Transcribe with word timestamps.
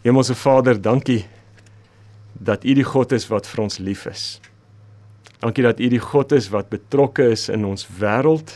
Hemelse 0.00 0.34
Vader, 0.34 0.78
dankie 0.80 1.26
dat 2.32 2.64
U 2.64 2.74
die 2.74 2.86
God 2.88 3.12
is 3.12 3.26
wat 3.28 3.48
vir 3.50 3.60
ons 3.66 3.78
lief 3.84 4.06
is. 4.08 4.40
Dankie 5.42 5.64
dat 5.66 5.80
U 5.80 5.88
die 5.92 6.00
God 6.00 6.32
is 6.32 6.48
wat 6.52 6.70
betrokke 6.72 7.26
is 7.34 7.48
in 7.52 7.66
ons 7.68 7.84
wêreld 8.00 8.54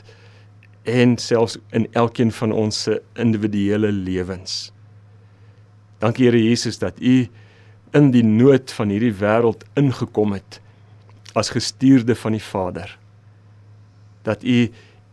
en 0.89 1.19
selfs 1.21 1.59
in 1.77 1.85
elkeen 1.93 2.33
van 2.33 2.53
ons 2.53 2.79
se 2.87 2.97
individuele 3.21 3.91
lewens. 3.93 4.71
Dankie 6.01 6.31
Here 6.31 6.41
Jesus 6.41 6.81
dat 6.81 6.97
U 7.01 7.27
in 7.95 8.09
die 8.15 8.25
nood 8.25 8.73
van 8.73 8.93
hierdie 8.93 9.13
wêreld 9.21 9.67
ingekom 9.77 10.33
het 10.37 10.61
as 11.37 11.53
gestuurde 11.53 12.17
van 12.17 12.39
die 12.39 12.45
Vader. 12.45 12.89
Dat 14.25 14.45
U 14.45 14.59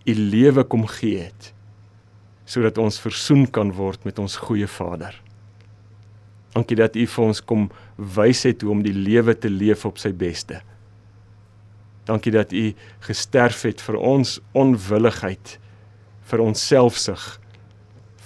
U 0.08 0.16
lewe 0.16 0.64
kom 0.64 0.88
gee 0.88 1.28
het 1.28 1.52
sodat 2.52 2.80
ons 2.82 2.98
versoen 3.00 3.46
kan 3.48 3.70
word 3.76 4.04
met 4.04 4.18
ons 4.20 4.36
goeie 4.48 4.68
Vader. 4.68 5.14
Dankie 6.52 6.76
dat 6.76 6.96
U 6.96 7.06
vir 7.08 7.26
ons 7.26 7.42
kom 7.48 7.70
wys 7.98 8.44
het 8.48 8.62
hoe 8.62 8.74
om 8.74 8.84
die 8.84 8.96
lewe 8.96 9.36
te 9.38 9.50
leef 9.50 9.86
op 9.88 10.00
sy 10.02 10.12
beste. 10.12 10.60
Dankie 12.10 12.34
dat 12.34 12.52
U 12.54 12.72
gesterf 13.08 13.62
het 13.68 13.82
vir 13.82 13.98
ons 13.98 14.40
onwilligheid, 14.58 15.58
vir 16.28 16.44
ons 16.44 16.68
selfsug, 16.68 17.24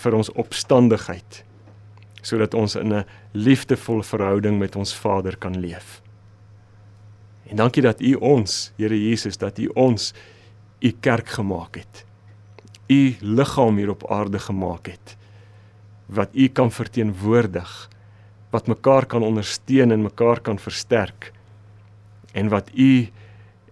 vir 0.02 0.18
ons 0.18 0.32
opstandigheid, 0.42 1.44
sodat 2.26 2.54
ons 2.58 2.76
in 2.76 2.94
'n 2.94 3.06
liefdevolle 3.34 4.04
verhouding 4.04 4.60
met 4.60 4.76
ons 4.76 4.96
Vader 4.96 5.38
kan 5.38 5.60
leef. 5.60 6.02
En 7.50 7.56
dankie 7.56 7.82
dat 7.82 8.02
U 8.02 8.14
ons, 8.14 8.72
Here 8.78 8.98
Jesus, 9.10 9.38
dat 9.38 9.60
U 9.60 9.70
ons 9.76 10.14
U 10.82 10.92
kerk 11.00 11.28
gemaak 11.28 11.76
het. 11.76 12.06
U 12.90 13.16
liggaam 13.22 13.78
hier 13.78 13.90
op 13.90 14.12
aarde 14.12 14.40
gemaak 14.40 14.88
het 14.88 15.18
wat 16.06 16.30
U 16.34 16.48
kan 16.48 16.72
verteenwoordig, 16.72 17.90
wat 18.56 18.72
mekaar 18.72 19.06
kan 19.12 19.24
ondersteun 19.24 19.92
en 19.92 20.08
mekaar 20.08 20.40
kan 20.40 20.60
versterk 20.62 21.32
en 22.36 22.52
wat 22.52 22.72
U 22.74 23.08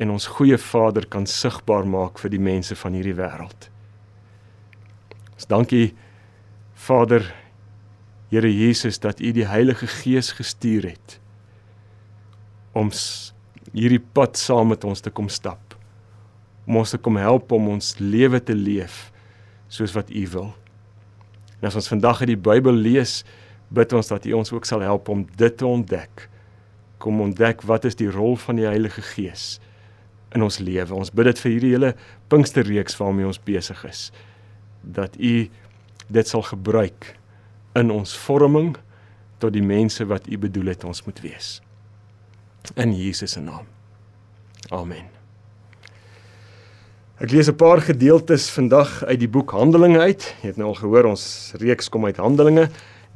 en 0.03 0.11
ons 0.11 0.27
goeie 0.35 0.57
Vader 0.59 1.07
kan 1.07 1.27
sigbaar 1.29 1.87
maak 1.87 2.19
vir 2.19 2.33
die 2.33 2.41
mense 2.41 2.75
van 2.75 2.95
hierdie 2.97 3.15
wêreld. 3.15 3.69
Ons 5.35 5.47
dankie 5.51 5.93
Vader 6.87 7.29
Here 8.33 8.49
Jesus 8.49 8.97
dat 8.97 9.19
U 9.21 9.29
die 9.29 9.45
Heilige 9.45 9.87
Gees 9.87 10.31
gestuur 10.33 10.87
het 10.89 11.19
om 12.73 12.89
hierdie 13.69 14.01
pad 14.01 14.39
saam 14.41 14.71
met 14.73 14.81
ons 14.89 15.03
te 15.05 15.11
kom 15.13 15.27
stap. 15.29 15.75
Om 16.65 16.79
ons 16.81 16.95
te 16.95 16.97
kom 16.97 17.19
help 17.21 17.53
om 17.53 17.67
ons 17.75 17.91
lewe 18.01 18.39
te 18.41 18.55
leef 18.57 19.11
soos 19.69 19.93
wat 19.93 20.09
U 20.09 20.23
wil. 20.33 20.49
En 21.61 21.69
as 21.69 21.77
ons 21.77 21.91
vandag 21.93 22.23
uit 22.23 22.31
die 22.33 22.41
Bybel 22.49 22.73
lees, 22.73 23.21
bid 23.73 23.93
ons 23.93 24.07
dat 24.07 24.25
U 24.25 24.33
ons 24.37 24.51
ook 24.53 24.65
sal 24.65 24.85
help 24.85 25.09
om 25.09 25.25
dit 25.35 25.57
te 25.57 25.65
ontdek. 25.65 26.29
Kom 26.97 27.21
ontdek 27.21 27.65
wat 27.67 27.85
is 27.85 27.95
die 27.99 28.11
rol 28.11 28.37
van 28.37 28.55
die 28.61 28.69
Heilige 28.69 29.01
Gees? 29.01 29.59
in 30.33 30.43
ons 30.45 30.59
lewe. 30.61 30.93
Ons 30.95 31.11
bid 31.13 31.29
dit 31.29 31.41
vir 31.43 31.53
hierdie 31.55 31.73
hele 31.75 31.91
Pinksterreeks 32.31 32.97
waarmee 32.99 33.29
ons 33.29 33.41
besig 33.45 33.83
is. 33.89 34.07
Dat 34.81 35.15
U 35.17 35.33
dit 36.13 36.29
sal 36.29 36.45
gebruik 36.49 37.13
in 37.79 37.93
ons 37.93 38.15
vorming 38.25 38.73
tot 39.41 39.53
die 39.55 39.65
mense 39.65 40.05
wat 40.09 40.27
U 40.29 40.39
bedoel 40.41 40.73
het 40.73 40.85
ons 40.87 41.03
moet 41.07 41.19
wees. 41.23 41.57
In 42.79 42.93
Jesus 42.95 43.35
se 43.35 43.43
naam. 43.43 43.67
Amen. 44.71 45.09
Ek 47.21 47.31
lees 47.31 47.47
'n 47.47 47.55
paar 47.55 47.81
gedeeltes 47.81 48.49
vandag 48.49 49.03
uit 49.03 49.19
die 49.19 49.29
boek 49.29 49.51
Handelinge 49.51 49.99
uit. 49.99 50.35
Jy 50.41 50.47
het 50.47 50.57
nou 50.57 50.67
al 50.67 50.79
gehoor 50.81 51.05
ons 51.05 51.53
reeks 51.59 51.89
kom 51.89 52.05
uit 52.05 52.17
Handelinge 52.17 52.69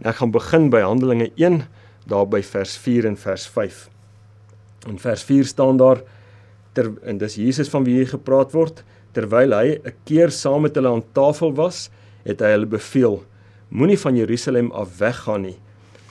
ek 0.03 0.16
gaan 0.20 0.31
begin 0.31 0.70
by 0.70 0.81
Handelinge 0.81 1.31
1 1.36 1.64
daar 2.06 2.28
by 2.28 2.42
vers 2.42 2.78
4 2.78 3.06
en 3.06 3.17
vers 3.17 3.48
5. 3.48 3.90
In 4.88 5.00
vers 5.00 5.23
4 5.23 5.45
staan 5.45 5.78
daar 5.78 6.04
ter 6.78 6.92
en 7.02 7.17
dis 7.17 7.39
Jesus 7.39 7.70
van 7.73 7.86
wie 7.88 7.98
hier 7.98 8.12
gepraat 8.12 8.54
word 8.56 8.83
terwyl 9.17 9.55
hy 9.58 9.80
'n 9.82 9.95
keer 10.05 10.30
saam 10.32 10.61
met 10.61 10.76
hulle 10.77 10.92
aan 10.94 11.05
tafel 11.17 11.54
was 11.58 11.89
het 12.26 12.44
hy 12.44 12.52
hulle 12.54 12.70
beveel 12.70 13.23
moenie 13.70 13.98
van 13.98 14.16
Jerusalem 14.16 14.70
af 14.71 14.99
weggaan 14.99 15.48
nie 15.49 15.58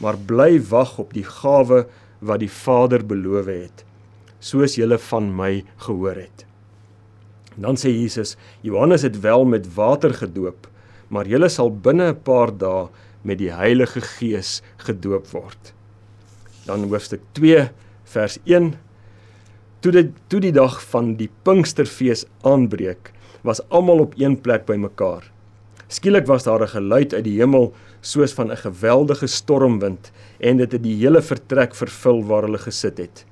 maar 0.03 0.19
bly 0.31 0.59
wag 0.71 0.99
op 0.99 1.15
die 1.15 1.25
gawe 1.25 1.87
wat 2.21 2.41
die 2.43 2.51
Vader 2.51 3.05
beloof 3.13 3.47
het 3.47 3.85
soos 4.41 4.77
julle 4.77 4.99
van 4.99 5.31
my 5.37 5.65
gehoor 5.87 6.19
het 6.25 6.47
dan 7.57 7.79
sê 7.81 7.93
Jesus 7.95 8.37
Johannes 8.63 9.07
het 9.07 9.21
wel 9.21 9.45
met 9.45 9.75
water 9.75 10.13
gedoop 10.13 10.67
maar 11.09 11.31
julle 11.31 11.49
sal 11.49 11.71
binne 11.71 12.11
'n 12.11 12.23
paar 12.27 12.51
dae 12.51 12.89
met 13.27 13.43
die 13.43 13.53
Heilige 13.53 14.01
Gees 14.01 14.61
gedoop 14.87 15.27
word 15.35 15.75
dan 16.67 16.87
hoofstuk 16.91 17.23
2 17.39 17.69
vers 18.15 18.39
1 18.47 18.75
Toe 19.87 19.93
dit 19.95 20.09
toe 20.33 20.41
die 20.43 20.51
dag 20.51 20.81
van 20.91 21.13
die 21.15 21.29
Pinksterfees 21.47 22.25
aanbreek, 22.49 23.13
was 23.47 23.61
almal 23.69 24.01
op 24.03 24.17
een 24.19 24.39
plek 24.43 24.65
bymekaar. 24.67 25.29
Skielik 25.87 26.27
was 26.27 26.43
daar 26.43 26.63
'n 26.63 26.75
geluid 26.75 27.15
uit 27.15 27.25
die 27.25 27.39
hemel 27.39 27.73
soos 28.01 28.33
van 28.33 28.51
'n 28.51 28.57
geweldige 28.57 29.27
stormwind 29.27 30.11
en 30.41 30.57
dit 30.57 30.73
het 30.73 30.83
die 30.83 30.97
hele 30.97 31.23
vertrek 31.23 31.75
vervul 31.75 32.25
waar 32.25 32.43
hulle 32.43 32.59
gesit 32.59 32.99
het. 32.99 33.25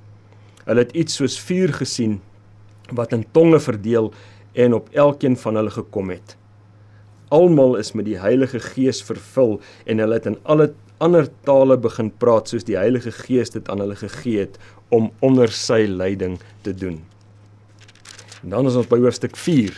Hulle 0.65 0.79
het 0.79 0.95
iets 0.95 1.15
soos 1.15 1.39
vuur 1.39 1.73
gesien 1.73 2.21
wat 2.91 3.11
in 3.11 3.25
tonge 3.31 3.59
verdeel 3.59 4.13
en 4.53 4.73
op 4.73 4.89
elkeen 4.93 5.37
van 5.37 5.55
hulle 5.55 5.71
gekom 5.71 6.09
het. 6.09 6.37
Almal 7.29 7.75
is 7.75 7.93
met 7.93 8.05
die 8.05 8.19
Heilige 8.19 8.59
Gees 8.59 9.01
vervul 9.03 9.59
en 9.85 9.99
hulle 9.99 10.19
het 10.19 10.25
in 10.29 10.37
alle 10.43 10.73
ander 11.03 11.27
tale 11.43 11.77
begin 11.77 12.11
praat 12.21 12.51
soos 12.51 12.63
die 12.67 12.77
Heilige 12.77 13.11
Gees 13.11 13.51
dit 13.53 13.67
aan 13.69 13.81
hulle 13.83 13.97
gegee 13.99 14.45
het 14.45 14.59
om 14.93 15.09
onder 15.25 15.51
sy 15.51 15.85
leiding 15.89 16.37
te 16.63 16.73
doen. 16.73 17.01
En 18.43 18.53
dan 18.53 18.69
is 18.69 18.77
ons 18.77 18.89
by 18.89 18.99
hoofstuk 19.01 19.35
4. 19.37 19.73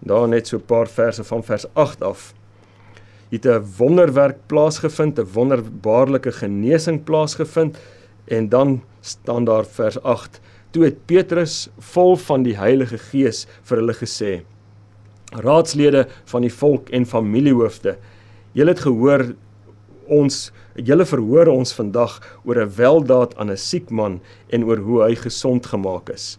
Daar 0.00 0.28
net 0.28 0.48
so 0.48 0.56
'n 0.56 0.66
paar 0.66 0.88
verse 0.88 1.24
van 1.24 1.42
vers 1.44 1.66
8 1.74 2.02
af. 2.02 2.34
Het 3.30 3.46
'n 3.46 3.64
wonderwerk 3.76 4.38
plaasgevind, 4.46 5.18
'n 5.18 5.32
wonderbaarlike 5.32 6.32
genesing 6.32 7.04
plaasgevind 7.04 7.78
en 8.24 8.48
dan 8.48 8.82
staan 9.00 9.44
daar 9.44 9.66
vers 9.66 10.02
8. 10.02 10.40
Toe 10.70 10.84
het 10.84 11.06
Petrus 11.06 11.68
vol 11.78 12.16
van 12.16 12.42
die 12.42 12.56
Heilige 12.56 12.98
Gees 12.98 13.46
vir 13.62 13.76
hulle 13.76 13.94
gesê: 13.94 14.42
Raadslede 15.32 16.06
van 16.24 16.42
die 16.42 16.52
volk 16.52 16.88
en 16.88 17.04
familiehoofde, 17.06 17.98
julle 18.56 18.72
het 18.72 18.80
gehoor 18.80 19.26
ons 20.08 20.48
julle 20.78 21.04
verhoor 21.04 21.50
ons 21.52 21.74
vandag 21.74 22.20
oor 22.44 22.60
'n 22.62 22.74
weldaad 22.76 23.36
aan 23.36 23.50
'n 23.50 23.56
siek 23.56 23.90
man 23.90 24.20
en 24.48 24.64
oor 24.64 24.78
hoe 24.78 25.02
hy 25.02 25.14
gesond 25.14 25.66
gemaak 25.66 26.08
is. 26.10 26.38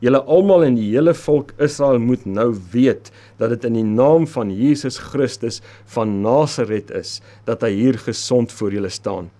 Julle 0.00 0.20
almal 0.22 0.64
en 0.64 0.74
die 0.74 0.90
hele 0.90 1.14
volk 1.14 1.52
Israel 1.58 1.98
moet 1.98 2.26
nou 2.26 2.54
weet 2.72 3.10
dat 3.38 3.50
dit 3.50 3.64
in 3.64 3.74
die 3.74 3.84
naam 3.84 4.26
van 4.26 4.50
Jesus 4.50 4.98
Christus 4.98 5.60
van 5.86 6.20
Nasaret 6.22 6.90
is 6.90 7.20
dat 7.44 7.62
hy 7.62 7.70
hier 7.70 7.98
gesond 7.98 8.52
voor 8.52 8.72
julle 8.72 8.88
staan. 8.90 9.30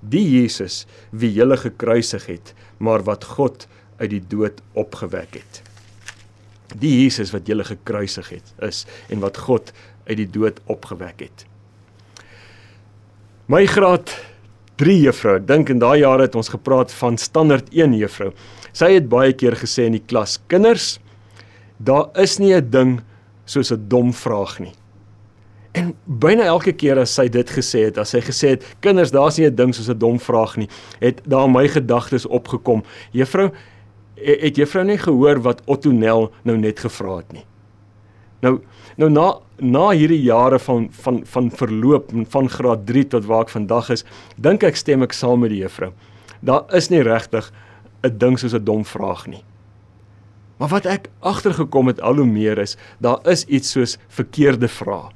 Die 0.00 0.24
Jesus 0.40 0.86
wie 1.10 1.32
julle 1.32 1.56
gekruisig 1.56 2.26
het, 2.26 2.54
maar 2.78 3.02
wat 3.02 3.24
God 3.24 3.66
uit 3.98 4.10
die 4.10 4.24
dood 4.28 4.62
opgewek 4.72 5.34
het. 5.34 5.67
Die 6.76 7.02
Jesus 7.02 7.32
wat 7.32 7.46
julle 7.46 7.64
gekruisig 7.64 8.28
het 8.28 8.54
is 8.62 8.86
en 9.08 9.20
wat 9.20 9.36
God 9.36 9.72
uit 10.06 10.16
die 10.16 10.30
dood 10.30 10.60
opgewek 10.66 11.20
het. 11.20 11.46
My 13.48 13.64
graad 13.66 14.12
3 14.78 15.00
juffrou, 15.00 15.38
dink 15.40 15.70
in 15.72 15.80
daai 15.82 16.00
jare 16.02 16.28
het 16.28 16.36
ons 16.38 16.50
gepraat 16.52 16.92
van 17.00 17.16
standaard 17.18 17.70
1 17.74 17.96
juffrou. 17.98 18.32
Sy 18.76 18.92
het 18.94 19.08
baie 19.10 19.32
keer 19.32 19.56
gesê 19.58 19.88
in 19.88 19.96
die 19.96 20.04
klas: 20.04 20.38
"Kinders, 20.46 20.98
daar 21.78 22.10
is 22.14 22.38
nie 22.38 22.54
'n 22.54 22.70
ding 22.70 23.00
soos 23.44 23.72
'n 23.72 23.88
dom 23.88 24.12
vraag 24.12 24.60
nie." 24.60 24.72
En 25.72 25.94
byna 26.06 26.44
elke 26.44 26.72
keer 26.72 26.98
as 26.98 27.14
sy 27.14 27.28
dit 27.28 27.50
gesê 27.50 27.84
het, 27.86 27.98
as 27.98 28.10
sy 28.10 28.20
gesê 28.20 28.48
het: 28.50 28.64
"Kinders, 28.80 29.10
daar's 29.10 29.38
nie 29.38 29.46
'n 29.46 29.54
ding 29.54 29.74
soos 29.74 29.88
'n 29.88 29.98
dom 29.98 30.18
vraag 30.18 30.56
nie," 30.56 30.68
het 31.00 31.20
daar 31.26 31.50
my 31.50 31.68
gedagtes 31.68 32.26
opgekom. 32.26 32.84
Juffrou, 33.12 33.50
het 34.22 34.56
juffrou 34.56 34.84
nie 34.84 34.98
gehoor 34.98 35.42
wat 35.42 35.62
Otto 35.66 35.90
Nel 35.92 36.32
nou 36.42 36.56
net 36.58 36.80
gevra 36.80 37.16
het 37.16 37.32
nie? 37.32 37.44
Nou 38.42 38.58
nou 38.96 39.10
na 39.10 39.28
na 39.58 39.88
hierdie 39.90 40.22
jare 40.22 40.58
van 40.58 40.88
van 41.02 41.22
van 41.26 41.50
verloop 41.50 42.12
van 42.30 42.48
graad 42.48 42.86
3 42.86 43.06
tot 43.14 43.26
waar 43.26 43.46
ek 43.46 43.54
vandag 43.54 43.90
is, 43.90 44.04
dink 44.36 44.62
ek 44.62 44.76
stem 44.76 45.02
ek 45.02 45.12
saam 45.12 45.40
met 45.40 45.50
die 45.50 45.62
juffrou. 45.62 45.92
Daar 46.40 46.64
is 46.74 46.90
nie 46.90 47.02
regtig 47.02 47.52
'n 48.02 48.18
ding 48.18 48.38
soos 48.38 48.54
'n 48.54 48.64
dom 48.64 48.84
vraag 48.84 49.26
nie. 49.26 49.42
Maar 50.58 50.68
wat 50.68 50.86
ek 50.86 51.08
agtergekom 51.20 51.86
het 51.86 52.00
al 52.00 52.16
hoe 52.16 52.26
meer 52.26 52.58
is, 52.58 52.76
daar 52.98 53.18
is 53.26 53.44
iets 53.44 53.70
soos 53.70 53.98
verkeerde 54.08 54.68
vrae. 54.68 55.10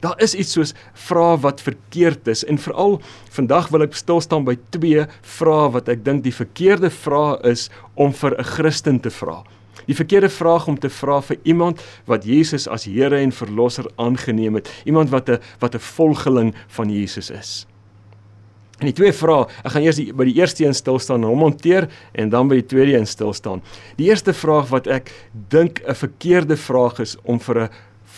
Daar 0.00 0.16
is 0.22 0.34
iets 0.34 0.52
soos 0.56 0.74
vrae 0.96 1.36
wat 1.40 1.60
verkeerd 1.60 2.28
is 2.28 2.44
en 2.44 2.58
veral 2.58 3.00
vandag 3.36 3.68
wil 3.68 3.84
ek 3.84 3.96
stil 3.98 4.20
staan 4.24 4.46
by 4.48 4.56
twee 4.72 5.04
vrae 5.36 5.70
wat 5.76 5.88
ek 5.92 6.04
dink 6.04 6.24
die 6.24 6.34
verkeerde 6.34 6.90
vrae 6.90 7.36
is 7.50 7.68
om 7.94 8.12
vir 8.12 8.38
'n 8.38 8.44
Christen 8.44 9.00
te 9.00 9.10
vra. 9.10 9.44
Die 9.86 9.94
verkeerde 9.94 10.28
vraag 10.28 10.68
om 10.68 10.78
te 10.78 10.88
vra 10.88 11.20
vir 11.20 11.36
iemand 11.44 11.80
wat 12.06 12.24
Jesus 12.24 12.68
as 12.68 12.84
Here 12.84 13.18
en 13.18 13.32
Verlosser 13.32 13.88
aangeneem 13.96 14.54
het, 14.54 14.70
iemand 14.84 15.10
wat 15.10 15.28
'n 15.28 15.38
wat 15.60 15.74
'n 15.74 15.78
volgeling 15.78 16.54
van 16.68 16.90
Jesus 16.90 17.30
is. 17.30 17.66
En 18.78 18.86
die 18.86 18.94
twee 18.96 19.12
vrae, 19.12 19.44
ek 19.64 19.72
gaan 19.74 19.82
eers 19.82 19.96
die, 19.96 20.12
by 20.12 20.24
die 20.24 20.38
eerste 20.40 20.64
een 20.64 20.74
stil 20.74 20.98
staan 20.98 21.20
en 21.20 21.28
hom 21.28 21.42
hanteer 21.42 21.88
en 22.12 22.30
dan 22.32 22.48
by 22.48 22.54
die 22.54 22.66
tweede 22.66 22.96
een 22.96 23.06
stil 23.06 23.32
staan. 23.32 23.60
Die 23.96 24.08
eerste 24.08 24.32
vraag 24.32 24.70
wat 24.72 24.86
ek 24.86 25.12
dink 25.32 25.82
'n 25.84 25.94
verkeerde 25.94 26.56
vraag 26.56 27.00
is 27.00 27.16
om 27.24 27.38
vir 27.38 27.58
'n 27.64 27.68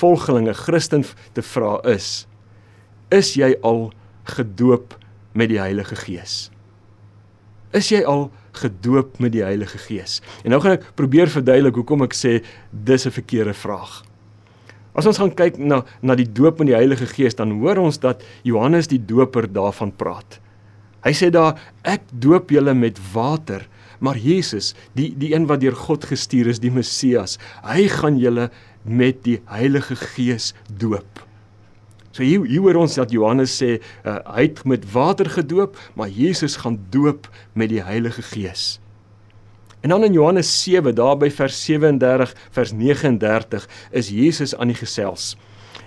volgeling, 0.02 0.48
'n 0.48 0.54
Christen 0.54 1.04
te 1.32 1.42
vra 1.42 1.80
is: 1.86 2.26
Is 3.10 3.34
jy 3.34 3.54
al 3.62 3.92
gedoop 4.24 4.98
met 5.32 5.48
die 5.48 5.60
Heilige 5.60 5.96
Gees? 5.96 6.50
Is 7.72 7.88
jy 7.88 8.02
al 8.04 8.30
gedoop 8.52 9.18
met 9.18 9.32
die 9.32 9.42
Heilige 9.42 9.78
Gees? 9.78 10.20
En 10.44 10.52
nou 10.52 10.60
gaan 10.60 10.76
ek 10.76 10.92
probeer 10.98 11.30
verduidelik 11.32 11.74
hoekom 11.80 12.02
ek 12.02 12.14
sê 12.14 12.42
dis 12.70 13.06
'n 13.06 13.10
verkeerde 13.10 13.54
vraag. 13.54 14.02
As 14.94 15.06
ons 15.06 15.18
gaan 15.18 15.32
kyk 15.32 15.56
na 15.56 15.84
na 16.02 16.14
die 16.14 16.28
doop 16.28 16.58
met 16.58 16.68
die 16.68 16.76
Heilige 16.76 17.06
Gees, 17.06 17.34
dan 17.34 17.54
hoor 17.60 17.80
ons 17.80 17.98
dat 17.98 18.22
Johannes 18.44 18.88
die 18.88 19.00
Doper 19.00 19.48
daarvan 19.48 19.92
praat. 19.92 20.40
Hy 21.02 21.12
sê 21.16 21.30
daar 21.30 21.56
ek 21.82 22.02
doop 22.12 22.50
julle 22.50 22.74
met 22.74 22.98
water, 23.14 23.64
maar 24.02 24.18
Jesus, 24.18 24.74
die 24.94 25.14
die 25.16 25.32
een 25.32 25.46
wat 25.46 25.60
deur 25.60 25.74
God 25.74 26.04
gestuur 26.04 26.50
is, 26.52 26.60
die 26.60 26.70
Messias, 26.70 27.38
hy 27.64 27.88
gaan 27.88 28.18
julle 28.18 28.50
met 28.82 29.22
die 29.26 29.40
Heilige 29.50 29.96
Gees 29.96 30.52
doop. 30.78 31.22
So 32.12 32.22
hier 32.22 32.44
hier 32.44 32.60
hoor 32.60 32.82
ons 32.82 32.98
dat 33.00 33.12
Johannes 33.14 33.54
sê 33.56 33.78
uh, 33.78 34.18
hy 34.34 34.46
het 34.50 34.64
met 34.68 34.84
water 34.92 35.30
gedoop, 35.32 35.78
maar 35.96 36.12
Jesus 36.12 36.58
gaan 36.60 36.76
doop 36.92 37.28
met 37.56 37.72
die 37.72 37.82
Heilige 37.82 38.22
Gees. 38.22 38.78
En 39.82 39.90
dan 39.90 40.04
in 40.04 40.12
Johannes 40.12 40.50
7, 40.62 40.94
daar 40.94 41.16
by 41.18 41.30
vers 41.30 41.56
37, 41.64 42.34
vers 42.54 42.72
39 42.72 43.64
is 43.90 44.12
Jesus 44.14 44.54
aan 44.54 44.70
die 44.70 44.78
gesels. 44.78 45.32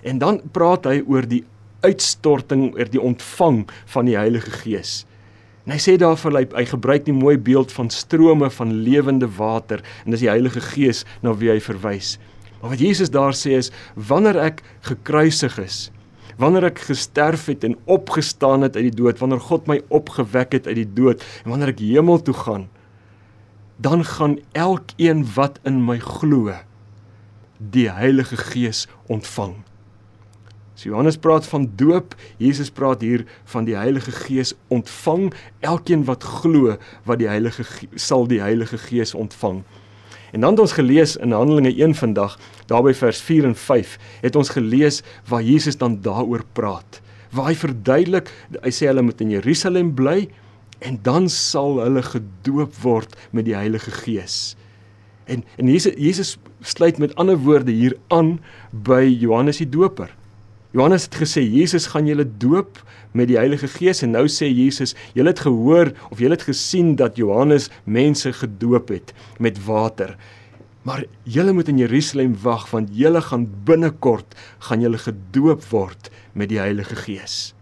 En 0.04 0.20
dan 0.20 0.42
praat 0.52 0.90
hy 0.90 1.00
oor 1.08 1.24
die 1.30 1.46
uitstorting 1.86 2.74
oor 2.76 2.90
die 2.92 3.02
ontvang 3.02 3.64
van 3.94 4.10
die 4.10 4.18
Heilige 4.18 4.52
Gees. 4.66 5.06
En 5.66 5.74
hy 5.74 5.80
sê 5.82 5.96
daarvoor 6.02 6.36
hy, 6.42 6.44
hy 6.58 6.66
gebruik 6.70 7.06
die 7.08 7.16
mooi 7.16 7.38
beeld 7.42 7.72
van 7.74 7.90
strome 7.94 8.50
van 8.54 8.74
lewende 8.86 9.30
water 9.38 9.82
en 10.04 10.14
dis 10.14 10.26
die 10.26 10.30
Heilige 10.34 10.62
Gees 10.74 11.06
na 11.24 11.34
wie 11.38 11.54
hy 11.54 11.62
verwys. 11.64 12.18
Maar 12.66 12.74
wat 12.74 12.82
Jesus 12.82 13.12
daar 13.14 13.36
sê 13.38 13.52
is 13.54 13.68
wanneer 13.94 14.40
ek 14.42 14.64
gekruisig 14.88 15.60
is, 15.62 15.76
wanneer 16.42 16.66
ek 16.72 16.80
gesterf 16.88 17.44
het 17.46 17.62
en 17.62 17.76
opgestaan 17.86 18.66
het 18.66 18.74
uit 18.74 18.88
die 18.88 18.96
dood, 19.04 19.22
wanneer 19.22 19.44
God 19.46 19.70
my 19.70 19.84
opgewek 19.94 20.58
het 20.58 20.66
uit 20.66 20.80
die 20.80 20.88
dood 20.98 21.22
en 21.44 21.54
wanneer 21.54 21.76
ek 21.76 21.84
hemel 21.86 22.18
toe 22.26 22.34
gaan, 22.34 22.66
dan 23.78 24.02
gaan 24.02 24.40
elkeen 24.58 25.22
wat 25.36 25.62
in 25.62 25.78
my 25.86 26.00
glo 26.02 26.58
die 27.62 27.86
Heilige 27.86 28.42
Gees 28.50 28.88
ontvang. 29.14 29.60
So 30.74 30.90
Johannes 30.90 31.22
praat 31.22 31.46
van 31.46 31.70
doop, 31.78 32.18
Jesus 32.42 32.74
praat 32.74 33.06
hier 33.06 33.28
van 33.54 33.70
die 33.70 33.78
Heilige 33.78 34.12
Gees 34.26 34.58
ontvang. 34.74 35.36
Elkeen 35.62 36.10
wat 36.10 36.26
glo 36.42 36.80
wat 37.06 37.22
die 37.22 37.30
Heilige 37.30 37.70
sal 37.94 38.26
die 38.26 38.42
Heilige 38.42 38.82
Gees 38.90 39.14
ontvang. 39.14 39.62
En 40.36 40.42
dan 40.42 40.52
het 40.52 40.60
ons 40.60 40.72
gelees 40.76 41.16
in 41.16 41.32
Handelinge 41.32 41.72
1 41.76 41.96
vandag, 41.96 42.40
daarby 42.68 42.92
vers 42.94 43.22
4 43.24 43.46
en 43.48 43.56
5, 43.56 43.98
het 44.22 44.36
ons 44.36 44.50
gelees 44.50 44.98
waar 45.32 45.44
Jesus 45.44 45.78
dan 45.78 46.02
daaroor 46.02 46.44
praat. 46.52 47.00
Waar 47.32 47.48
hy 47.48 47.56
verduidelik, 47.56 48.28
hy 48.60 48.72
sê 48.76 48.90
hulle 48.92 49.06
moet 49.08 49.24
in 49.24 49.32
Jerusalem 49.32 49.94
bly 49.96 50.26
en 50.84 51.00
dan 51.08 51.30
sal 51.32 51.80
hulle 51.80 52.04
gedoop 52.04 52.76
word 52.84 53.16
met 53.32 53.48
die 53.48 53.56
Heilige 53.56 53.96
Gees. 54.04 54.58
En 55.24 55.46
en 55.56 55.72
Jesus 55.72 55.96
Jesus 55.96 56.36
sluit 56.60 57.00
met 57.00 57.16
ander 57.16 57.40
woorde 57.40 57.72
hier 57.72 57.96
aan 58.12 58.36
by 58.72 59.06
Johannes 59.08 59.64
die 59.64 59.70
Doper. 59.72 60.12
Johannes 60.76 61.08
het 61.08 61.16
gesê 61.16 61.46
Jesus 61.48 61.88
gaan 61.96 62.12
julle 62.12 62.28
doop 62.28 62.84
met 63.16 63.32
die 63.32 63.40
Heilige 63.40 63.70
Gees 63.72 64.04
en 64.04 64.14
nou 64.16 64.28
sê 64.32 64.50
Jesus, 64.52 64.94
julle 65.16 65.32
het 65.32 65.44
gehoor 65.46 65.94
of 66.12 66.20
julle 66.20 66.36
het 66.36 66.48
gesien 66.50 66.96
dat 67.00 67.18
Johannes 67.20 67.70
mense 67.84 68.34
gedoop 68.36 68.92
het 68.92 69.16
met 69.40 69.62
water. 69.66 70.18
Maar 70.86 71.06
julle 71.24 71.56
moet 71.56 71.72
in 71.72 71.80
Jerusalem 71.82 72.36
wag 72.44 72.68
want 72.70 72.92
julle 72.94 73.22
gaan 73.22 73.48
binnekort 73.66 74.36
gaan 74.68 74.84
julle 74.84 75.02
gedoop 75.02 75.64
word 75.72 76.12
met 76.34 76.52
die 76.52 76.62
Heilige 76.62 77.00
Gees. 77.08 77.55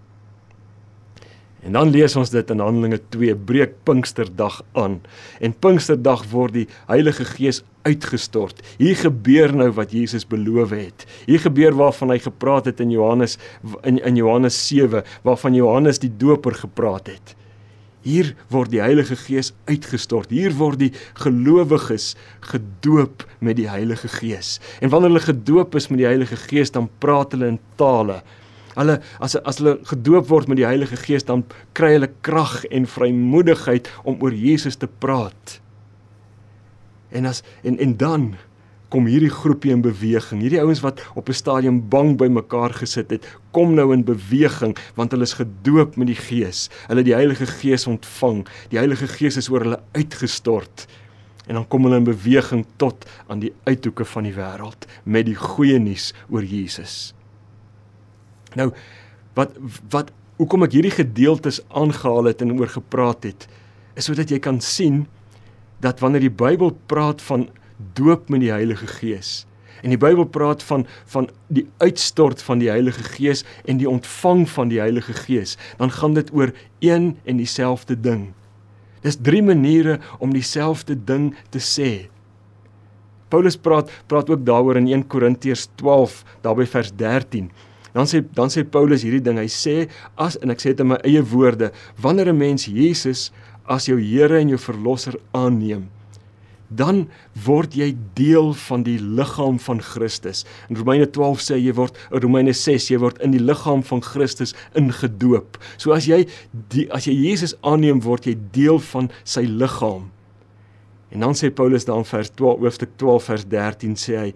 En 1.64 1.78
dan 1.78 1.92
lees 1.96 2.16
ons 2.20 2.30
dit 2.30 2.50
in 2.52 2.60
Handelinge 2.60 3.00
2 3.16 3.36
breek 3.36 3.78
Pinksterdag 3.88 4.62
aan. 4.76 5.00
En 5.40 5.54
Pinksterdag 5.56 6.26
word 6.32 6.58
die 6.58 6.66
Heilige 6.90 7.24
Gees 7.26 7.62
uitgestort. 7.88 8.60
Hier 8.80 8.98
gebeur 9.00 9.56
nou 9.56 9.70
wat 9.78 9.96
Jesus 9.96 10.28
beloof 10.28 10.76
het. 10.76 11.06
Hier 11.28 11.40
gebeur 11.40 11.76
waarvan 11.80 12.12
hy 12.12 12.20
gepraat 12.24 12.68
het 12.68 12.84
in 12.84 12.92
Johannes 12.92 13.38
in 13.88 14.02
in 14.04 14.20
Johannes 14.20 14.60
7 14.68 15.08
waarvan 15.24 15.56
Johannes 15.56 16.04
die 16.04 16.12
Doper 16.12 16.56
gepraat 16.66 17.08
het. 17.08 17.36
Hier 18.04 18.34
word 18.52 18.74
die 18.74 18.84
Heilige 18.84 19.16
Gees 19.16 19.54
uitgestort. 19.64 20.32
Hier 20.36 20.52
word 20.60 20.82
die 20.82 20.92
gelowiges 21.24 22.18
gedoop 22.44 23.24
met 23.40 23.56
die 23.56 23.70
Heilige 23.72 24.12
Gees. 24.12 24.60
En 24.84 24.92
wanneer 24.92 25.14
hulle 25.14 25.28
gedoop 25.32 25.76
is 25.80 25.88
met 25.88 26.04
die 26.04 26.10
Heilige 26.12 26.36
Gees, 26.36 26.76
dan 26.76 26.90
praat 27.00 27.32
hulle 27.32 27.54
in 27.56 27.62
tale 27.80 28.20
Hulle 28.78 29.00
as 29.20 29.36
as 29.36 29.62
hulle 29.62 29.78
gedoop 29.90 30.30
word 30.30 30.48
met 30.52 30.58
die 30.58 30.68
Heilige 30.68 30.98
Gees 30.98 31.28
dan 31.28 31.46
kry 31.78 31.94
hulle 31.98 32.10
krag 32.26 32.64
en 32.72 32.88
vrymoedigheid 32.90 33.90
om 34.04 34.18
oor 34.24 34.34
Jesus 34.34 34.80
te 34.82 34.88
praat. 34.88 35.60
En 37.14 37.30
as 37.30 37.44
en 37.64 37.78
en 37.80 37.98
dan 37.98 38.34
kom 38.94 39.08
hierdie 39.10 39.32
groepie 39.34 39.74
in 39.74 39.82
beweging. 39.82 40.44
Hierdie 40.46 40.62
ouens 40.62 40.84
wat 40.86 41.02
op 41.18 41.30
'n 41.30 41.34
stadium 41.34 41.82
bang 41.90 42.18
by 42.18 42.28
mekaar 42.30 42.74
gesit 42.74 43.10
het, 43.10 43.26
kom 43.52 43.74
nou 43.74 43.94
in 43.94 44.04
beweging 44.06 44.78
want 44.96 45.12
hulle 45.12 45.24
is 45.24 45.34
gedoop 45.34 45.96
met 45.98 46.08
die 46.08 46.22
Gees. 46.30 46.70
Hulle 46.88 47.02
het 47.02 47.10
die 47.10 47.18
Heilige 47.18 47.46
Gees 47.46 47.88
ontvang. 47.88 48.46
Die 48.70 48.78
Heilige 48.78 49.08
Gees 49.08 49.38
is 49.38 49.50
oor 49.50 49.62
hulle 49.62 49.82
uitgestort. 49.92 50.88
En 51.48 51.56
dan 51.56 51.68
kom 51.68 51.84
hulle 51.84 51.98
in 51.98 52.04
beweging 52.04 52.66
tot 52.78 53.06
aan 53.28 53.40
die 53.40 53.54
uithoeke 53.64 54.06
van 54.06 54.24
die 54.24 54.34
wêreld 54.34 54.86
met 55.04 55.26
die 55.26 55.36
goeie 55.36 55.80
nuus 55.80 56.14
oor 56.30 56.44
Jesus. 56.44 57.14
Nou 58.60 58.72
wat 59.38 59.56
wat 59.90 60.12
hoekom 60.38 60.66
ek 60.66 60.76
hierdie 60.78 60.94
gedeeltes 60.94 61.62
aangehaal 61.70 62.32
het 62.32 62.42
en 62.42 62.54
oor 62.58 62.70
gepraat 62.70 63.26
het 63.28 63.48
is 63.98 64.10
sodat 64.10 64.32
jy 64.34 64.40
kan 64.42 64.60
sien 64.62 65.04
dat 65.84 66.02
wanneer 66.02 66.26
die 66.26 66.34
Bybel 66.34 66.74
praat 66.90 67.22
van 67.22 67.48
doop 67.98 68.30
met 68.34 68.42
die 68.42 68.54
Heilige 68.54 68.88
Gees 68.90 69.44
en 69.84 69.92
die 69.92 70.00
Bybel 70.00 70.26
praat 70.26 70.64
van 70.64 70.86
van 71.12 71.30
die 71.54 71.66
uitstort 71.84 72.42
van 72.46 72.62
die 72.62 72.72
Heilige 72.72 73.04
Gees 73.16 73.44
en 73.66 73.82
die 73.82 73.90
ontvang 73.90 74.46
van 74.50 74.72
die 74.72 74.82
Heilige 74.82 75.14
Gees 75.26 75.58
dan 75.82 75.92
gaan 75.92 76.18
dit 76.18 76.32
oor 76.34 76.54
een 76.80 77.14
en 77.26 77.38
dieselfde 77.38 78.00
ding. 78.00 78.32
Dis 79.04 79.20
drie 79.20 79.44
maniere 79.44 80.00
om 80.24 80.34
dieselfde 80.34 80.96
ding 80.96 81.34
te 81.52 81.60
sê. 81.60 82.08
Paulus 83.28 83.58
praat 83.58 83.92
praat 84.08 84.30
ook 84.30 84.46
daaroor 84.46 84.80
in 84.80 84.88
1 84.88 85.08
Korintiërs 85.08 85.68
12 85.76 86.22
daarby 86.46 86.66
vers 86.70 86.94
13 86.96 87.52
dan 87.94 88.10
sê 88.10 88.24
dan 88.36 88.50
sê 88.50 88.64
Paulus 88.66 89.06
hierdie 89.06 89.24
ding. 89.24 89.40
Hy 89.42 89.50
sê 89.50 89.76
as 90.18 90.38
en 90.42 90.54
ek 90.54 90.62
sê 90.62 90.74
dit 90.74 90.84
in 90.84 90.92
my 90.94 91.00
eie 91.06 91.22
woorde, 91.34 91.72
wanneer 92.02 92.30
'n 92.34 92.38
mens 92.38 92.66
Jesus 92.66 93.32
as 93.70 93.88
jou 93.88 94.00
Here 94.00 94.40
en 94.40 94.50
jou 94.50 94.60
verlosser 94.60 95.16
aanneem, 95.32 95.90
dan 96.70 97.08
word 97.46 97.76
jy 97.78 97.94
deel 98.18 98.54
van 98.66 98.84
die 98.84 98.98
liggaam 98.98 99.60
van 99.60 99.82
Christus. 99.82 100.44
In 100.70 100.80
Romeine 100.80 101.06
12 101.06 101.42
sê 101.42 101.60
jy 101.62 101.74
word 101.78 101.98
Romeine 102.10 102.54
6 102.54 102.90
jy 102.90 103.00
word 103.04 103.22
in 103.22 103.32
die 103.36 103.42
liggaam 103.42 103.84
van 103.84 104.02
Christus 104.02 104.56
ingedoop. 104.80 105.60
So 105.78 105.94
as 105.94 106.08
jy 106.10 106.26
die 106.74 106.88
as 106.92 107.06
jy 107.06 107.14
Jesus 107.14 107.56
aanneem 107.62 108.02
word 108.02 108.26
jy 108.26 108.36
deel 108.52 108.80
van 108.94 109.12
sy 109.24 109.46
liggaam. 109.46 110.13
En 111.14 111.22
dan 111.22 111.38
sê 111.38 111.52
Paulus 111.54 111.86
dan 111.86 112.06
vers 112.10 112.32
12 112.34 112.60
hoofstuk 112.60 112.98
12 112.98 113.30
vers 113.30 113.46
13 113.50 113.98
sê 114.02 114.18
hy 114.18 114.30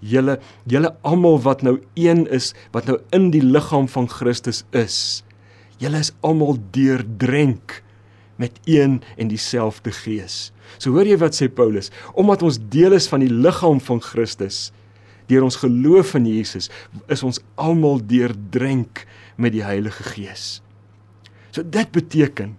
julle 0.00 0.38
julle 0.70 0.92
almal 1.06 1.40
wat 1.44 1.64
nou 1.66 1.76
een 1.98 2.24
is, 2.32 2.52
wat 2.72 2.86
nou 2.88 3.00
in 3.16 3.28
die 3.34 3.42
liggaam 3.44 3.88
van 3.90 4.08
Christus 4.08 4.62
is. 4.70 5.24
Julle 5.82 6.00
is 6.00 6.12
almal 6.24 6.56
deurdrenk 6.72 7.80
met 8.40 8.56
een 8.64 9.00
en 9.20 9.28
dieselfde 9.28 9.92
gees. 9.92 10.50
So 10.78 10.94
hoor 10.94 11.08
jy 11.08 11.18
wat 11.20 11.36
sê 11.36 11.50
Paulus, 11.52 11.90
omdat 12.14 12.44
ons 12.46 12.60
deel 12.72 12.96
is 12.96 13.08
van 13.10 13.24
die 13.24 13.32
liggaam 13.32 13.82
van 13.84 14.00
Christus, 14.04 14.70
deur 15.28 15.44
ons 15.46 15.60
geloof 15.60 16.14
in 16.18 16.26
Jesus, 16.30 16.70
is 17.12 17.22
ons 17.26 17.42
almal 17.60 18.00
deurdrenk 18.06 19.04
met 19.36 19.54
die 19.54 19.64
Heilige 19.64 20.06
Gees. 20.14 20.62
So 21.50 21.66
dit 21.66 21.92
beteken 21.92 22.56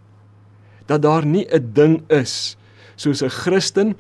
dat 0.88 1.02
daar 1.02 1.26
nie 1.26 1.48
'n 1.48 1.72
ding 1.74 2.04
is 2.10 2.58
soos 3.02 3.22
'n 3.24 3.30
Christen 3.30 3.96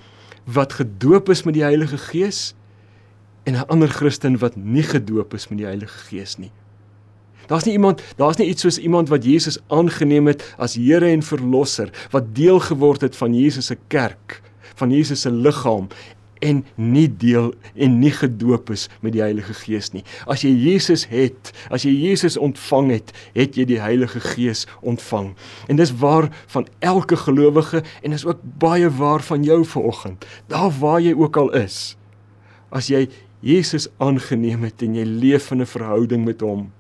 wat 0.46 0.74
gedoop 0.74 1.30
is 1.30 1.44
met 1.44 1.54
die 1.54 1.64
Heilige 1.64 1.98
Gees 1.98 2.56
en 3.44 3.54
'n 3.56 3.68
ander 3.68 3.90
Christen 3.90 4.38
wat 4.38 4.56
nie 4.56 4.84
gedoop 4.84 5.34
is 5.34 5.48
met 5.48 5.58
die 5.58 5.68
Heilige 5.68 5.98
Gees 6.10 6.38
nie. 6.38 6.52
Daar's 7.48 7.66
nie 7.66 7.74
iemand, 7.74 8.02
daar's 8.16 8.38
nie 8.38 8.48
iets 8.48 8.62
soos 8.62 8.78
iemand 8.78 9.10
wat 9.10 9.26
Jesus 9.26 9.60
aangeneem 9.68 10.28
het 10.28 10.44
as 10.58 10.76
Here 10.76 11.10
en 11.10 11.24
Verlosser, 11.24 11.90
wat 12.12 12.36
deel 12.36 12.60
geword 12.60 13.02
het 13.02 13.16
van 13.16 13.34
Jesus 13.34 13.66
se 13.66 13.78
kerk, 13.88 14.42
van 14.76 14.92
Jesus 14.92 15.22
se 15.22 15.32
liggaam 15.32 15.88
en 16.42 16.64
nie 16.76 17.08
deel 17.22 17.52
en 17.76 18.00
nie 18.02 18.12
gedoop 18.14 18.72
is 18.74 18.88
met 19.06 19.16
die 19.16 19.24
Heilige 19.24 19.54
Gees 19.62 19.92
nie. 19.96 20.04
As 20.26 20.44
jy 20.46 20.52
Jesus 20.52 21.06
het, 21.12 21.52
as 21.70 21.86
jy 21.88 21.94
Jesus 21.94 22.38
ontvang 22.42 22.92
het, 22.96 23.14
het 23.38 23.58
jy 23.60 23.68
die 23.70 23.80
Heilige 23.82 24.22
Gees 24.34 24.66
ontvang. 24.82 25.32
En 25.70 25.80
dis 25.80 25.94
waar 26.02 26.30
van 26.54 26.68
elke 26.80 27.20
gelowige 27.20 27.84
en 28.02 28.18
is 28.18 28.26
ook 28.26 28.42
baie 28.62 28.90
waar 28.90 29.24
van 29.26 29.46
jou 29.48 29.62
vanoggend. 29.66 30.26
Daar 30.52 30.72
waar 30.82 31.02
jy 31.02 31.14
ook 31.18 31.38
al 31.38 31.54
is. 31.62 31.96
As 32.72 32.90
jy 32.92 33.08
Jesus 33.42 33.88
aangeneem 33.98 34.68
het 34.68 34.84
en 34.86 34.96
jy 34.96 35.06
leef 35.06 35.52
in 35.52 35.62
'n 35.62 35.66
verhouding 35.66 36.26
met 36.26 36.42
hom. 36.42 36.72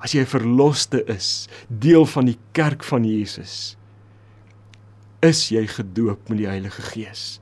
As 0.00 0.12
jy 0.12 0.24
verloste 0.24 1.04
is, 1.04 1.48
deel 1.68 2.06
van 2.06 2.24
die 2.24 2.38
kerk 2.52 2.84
van 2.84 3.04
Jesus 3.04 3.76
is 5.20 5.50
jy 5.52 5.66
gedoop 5.68 6.30
met 6.32 6.40
die 6.40 6.48
Heilige 6.48 6.82
Gees? 6.82 7.40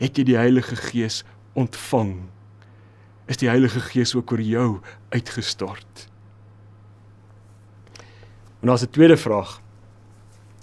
Het 0.00 0.16
jy 0.16 0.24
die 0.24 0.38
Heilige 0.38 0.76
Gees 0.80 1.22
ontvang? 1.52 2.14
Is 3.28 3.40
die 3.40 3.50
Heilige 3.50 3.82
Gees 3.84 4.14
ook 4.16 4.32
oor 4.32 4.40
jou 4.40 4.80
uitgestort? 5.12 6.08
En 8.60 8.68
daar's 8.68 8.82
'n 8.82 8.90
tweede 8.90 9.16
vraag. 9.16 9.60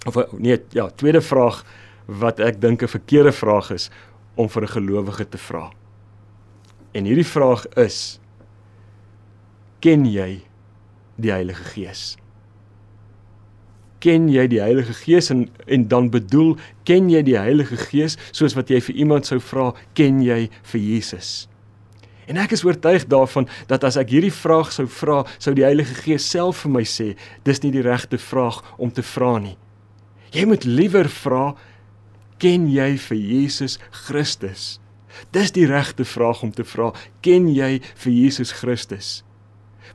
Of 0.05 0.31
nee, 0.31 0.63
ja, 0.69 0.89
tweede 0.89 1.21
vraag 1.21 1.65
wat 2.05 2.39
ek 2.39 2.61
dink 2.61 2.81
'n 2.81 2.87
verkeerde 2.87 3.31
vraag 3.31 3.71
is 3.71 3.89
om 4.35 4.49
vir 4.49 4.63
'n 4.63 4.67
gelowige 4.67 5.29
te 5.29 5.37
vra. 5.37 5.71
En 6.91 7.05
hierdie 7.05 7.25
vraag 7.25 7.67
is: 7.67 8.19
Ken 9.79 10.05
jy 10.05 10.41
die 11.15 11.31
Heilige 11.31 11.63
Gees? 11.63 12.17
Ken 14.03 14.29
jy 14.29 14.47
die 14.51 14.61
Heilige 14.61 14.93
Gees 14.93 15.31
en 15.33 15.47
en 15.65 15.87
dan 15.91 16.09
bedoel 16.13 16.55
ken 16.87 17.09
jy 17.11 17.21
die 17.25 17.37
Heilige 17.39 17.77
Gees 17.89 18.17
soos 18.31 18.55
wat 18.57 18.71
jy 18.71 18.81
vir 18.89 18.95
iemand 19.05 19.29
sou 19.29 19.39
vra 19.39 19.71
ken 19.97 20.21
jy 20.25 20.47
vir 20.71 20.81
Jesus? 20.81 21.47
En 22.27 22.35
ek 22.37 22.51
is 22.57 22.65
oortuig 22.67 23.05
daarvan 23.07 23.47
dat 23.71 23.85
as 23.87 23.95
ek 23.99 24.11
hierdie 24.11 24.33
vraag 24.33 24.73
sou 24.75 24.87
vra 24.91 25.21
sou 25.37 25.53
die 25.55 25.65
Heilige 25.65 25.95
Gees 26.03 26.27
self 26.27 26.65
vir 26.65 26.73
my 26.75 26.83
sê 26.83 27.13
dis 27.47 27.63
nie 27.63 27.71
die 27.71 27.85
regte 27.85 28.19
vraag 28.19 28.59
om 28.77 28.91
te 28.91 29.05
vra 29.15 29.37
nie. 29.39 29.55
Jy 30.35 30.43
moet 30.49 30.67
liewer 30.67 31.07
vra 31.07 31.53
ken 32.43 32.67
jy 32.69 32.97
vir 32.99 33.17
Jesus 33.17 33.77
Christus? 34.05 34.75
Dis 35.33 35.53
die 35.55 35.65
regte 35.69 36.05
vraag 36.05 36.43
om 36.43 36.51
te 36.51 36.67
vra 36.67 36.91
ken 37.25 37.47
jy 37.47 37.77
vir 38.03 38.13
Jesus 38.13 38.51
Christus? 38.59 39.21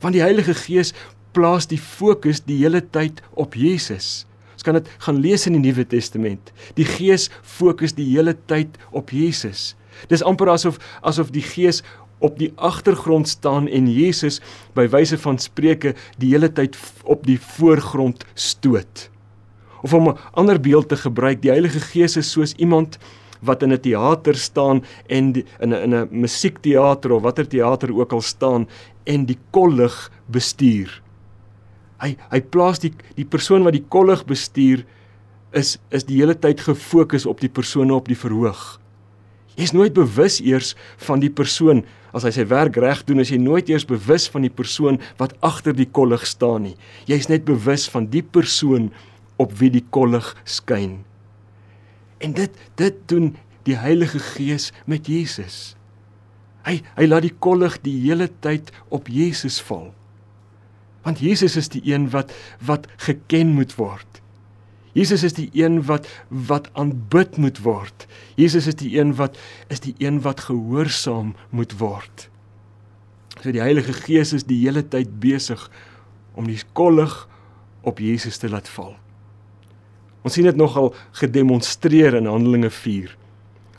Want 0.00 0.16
die 0.16 0.24
Heilige 0.24 0.54
Gees 0.56 0.94
plaas 1.32 1.66
die 1.66 1.80
fokus 1.80 2.40
die 2.44 2.58
hele 2.62 2.80
tyd 2.80 3.22
op 3.34 3.54
Jesus. 3.54 4.26
Ons 4.52 4.66
kan 4.66 4.76
dit 4.78 4.90
gaan 5.02 5.18
lees 5.18 5.46
in 5.48 5.56
die 5.56 5.64
Nuwe 5.64 5.84
Testament. 5.88 6.52
Die 6.78 6.86
Gees 6.86 7.30
fokus 7.42 7.96
die 7.96 8.06
hele 8.12 8.36
tyd 8.46 8.76
op 8.94 9.10
Jesus. 9.10 9.72
Dis 10.08 10.22
amper 10.22 10.52
asof 10.52 10.78
asof 11.02 11.32
die 11.34 11.42
Gees 11.42 11.82
op 12.22 12.36
die 12.38 12.52
agtergrond 12.56 13.26
staan 13.28 13.66
en 13.66 13.88
Jesus 13.90 14.38
by 14.76 14.86
wyse 14.92 15.18
van 15.18 15.40
spreuke 15.42 15.96
die 16.22 16.30
hele 16.30 16.52
tyd 16.54 16.78
op 17.02 17.26
die 17.26 17.38
voorgrond 17.56 18.22
stoot. 18.38 19.08
Of 19.82 19.94
om 19.94 20.08
'n 20.08 20.18
ander 20.38 20.60
beeld 20.60 20.88
te 20.88 20.96
gebruik, 20.96 21.42
die 21.42 21.50
Heilige 21.50 21.80
Gees 21.80 22.16
is 22.16 22.30
soos 22.30 22.54
iemand 22.54 22.98
wat 23.40 23.62
in 23.62 23.72
'n 23.72 23.80
teater 23.80 24.34
staan 24.34 24.84
en 25.08 25.32
die, 25.32 25.44
in 25.60 25.74
'n 25.74 25.82
in 25.82 25.94
'n 25.94 26.08
musiekteater 26.10 27.12
of 27.12 27.22
watter 27.22 27.48
teater 27.48 27.90
ook 27.94 28.12
al 28.12 28.22
staan 28.22 28.68
en 29.04 29.26
die 29.26 29.38
kollig 29.50 30.10
bestuur 30.26 31.02
hy 32.02 32.16
hy 32.32 32.40
plaas 32.54 32.82
die 32.82 32.92
die 33.16 33.28
persoon 33.28 33.64
wat 33.66 33.76
die 33.76 33.86
kollig 33.94 34.24
bestuur 34.28 34.84
is 35.56 35.76
is 35.94 36.06
die 36.08 36.18
hele 36.20 36.34
tyd 36.34 36.62
gefokus 36.64 37.26
op 37.28 37.42
die 37.44 37.52
persone 37.52 37.94
op 37.94 38.08
die 38.10 38.18
verhoog. 38.18 38.78
Jy's 39.58 39.74
nooit 39.76 39.92
bewus 39.92 40.40
eers 40.40 40.72
van 41.04 41.20
die 41.20 41.30
persoon 41.30 41.82
as 42.16 42.24
hy 42.26 42.32
sy 42.36 42.44
werk 42.48 42.76
reg 42.80 43.02
doen, 43.08 43.20
is 43.24 43.32
jy 43.32 43.38
nooit 43.40 43.70
eers 43.72 43.86
bewus 43.88 44.26
van 44.32 44.44
die 44.44 44.52
persoon 44.52 44.98
wat 45.20 45.34
agter 45.44 45.76
die 45.76 45.88
kollig 45.88 46.24
staan 46.28 46.66
nie. 46.68 46.76
Jy's 47.08 47.28
net 47.28 47.44
bewus 47.48 47.86
van 47.92 48.08
die 48.12 48.24
persoon 48.24 48.90
op 49.40 49.54
wie 49.60 49.70
die 49.72 49.84
kollig 49.92 50.28
skyn. 50.44 51.00
En 52.22 52.36
dit 52.36 52.52
dit 52.80 53.00
doen 53.10 53.32
die 53.66 53.78
Heilige 53.78 54.20
Gees 54.32 54.70
met 54.86 55.08
Jesus. 55.08 55.74
Hy 56.66 56.80
hy 56.96 57.08
laat 57.08 57.26
die 57.26 57.36
kollig 57.42 57.78
die 57.84 57.96
hele 58.04 58.28
tyd 58.44 58.70
op 58.90 59.08
Jesus 59.10 59.60
val. 59.64 59.90
Want 61.02 61.18
Jesus 61.18 61.56
is 61.56 61.68
die 61.68 61.82
een 61.94 62.10
wat 62.10 62.32
wat 62.66 62.86
geken 62.96 63.54
moet 63.56 63.74
word. 63.74 64.22
Jesus 64.92 65.22
is 65.22 65.32
die 65.32 65.48
een 65.56 65.80
wat 65.88 66.06
wat 66.28 66.68
aanbid 66.72 67.36
moet 67.36 67.62
word. 67.64 68.06
Jesus 68.36 68.66
is 68.66 68.76
die 68.76 68.98
een 69.00 69.14
wat 69.16 69.38
is 69.72 69.80
die 69.80 69.94
een 69.98 70.20
wat 70.20 70.44
gehoorsaam 70.50 71.34
moet 71.50 71.72
word. 71.80 72.28
So 73.40 73.50
die 73.50 73.64
Heilige 73.64 73.92
Gees 73.96 74.34
is 74.36 74.44
die 74.44 74.60
hele 74.66 74.84
tyd 74.84 75.18
besig 75.20 75.64
om 76.36 76.46
die 76.46 76.60
kollig 76.76 77.14
op 77.82 77.98
Jesus 77.98 78.38
te 78.38 78.50
laat 78.52 78.68
val. 78.76 78.94
Ons 80.22 80.36
sien 80.36 80.46
dit 80.46 80.56
nogal 80.56 80.92
gedemonstreer 81.18 82.14
in 82.20 82.28
Handelinge 82.30 82.70
4. 82.70 83.16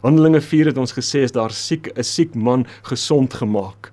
Handelinge 0.04 0.42
4 0.44 0.74
het 0.74 0.82
ons 0.82 0.92
gesê 0.92 1.24
is 1.24 1.32
daar 1.32 1.54
siek 1.56 1.88
'n 1.96 2.04
siek 2.04 2.36
man 2.36 2.66
gesond 2.90 3.34
gemaak. 3.34 3.93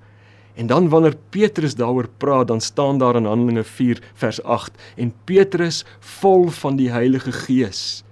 En 0.54 0.66
dan 0.66 0.88
wanneer 0.88 1.16
Petrus 1.30 1.74
daaroor 1.74 2.08
praat, 2.16 2.48
dan 2.48 2.60
staan 2.60 2.98
daar 2.98 3.16
in 3.16 3.24
Handelinge 3.24 3.64
4 3.64 4.02
vers 4.14 4.42
8 4.42 4.72
en 4.96 5.14
Petrus 5.24 5.84
vol 5.98 6.48
van 6.48 6.76
die 6.76 6.90
Heilige 6.90 7.32
Gees. 7.32 8.04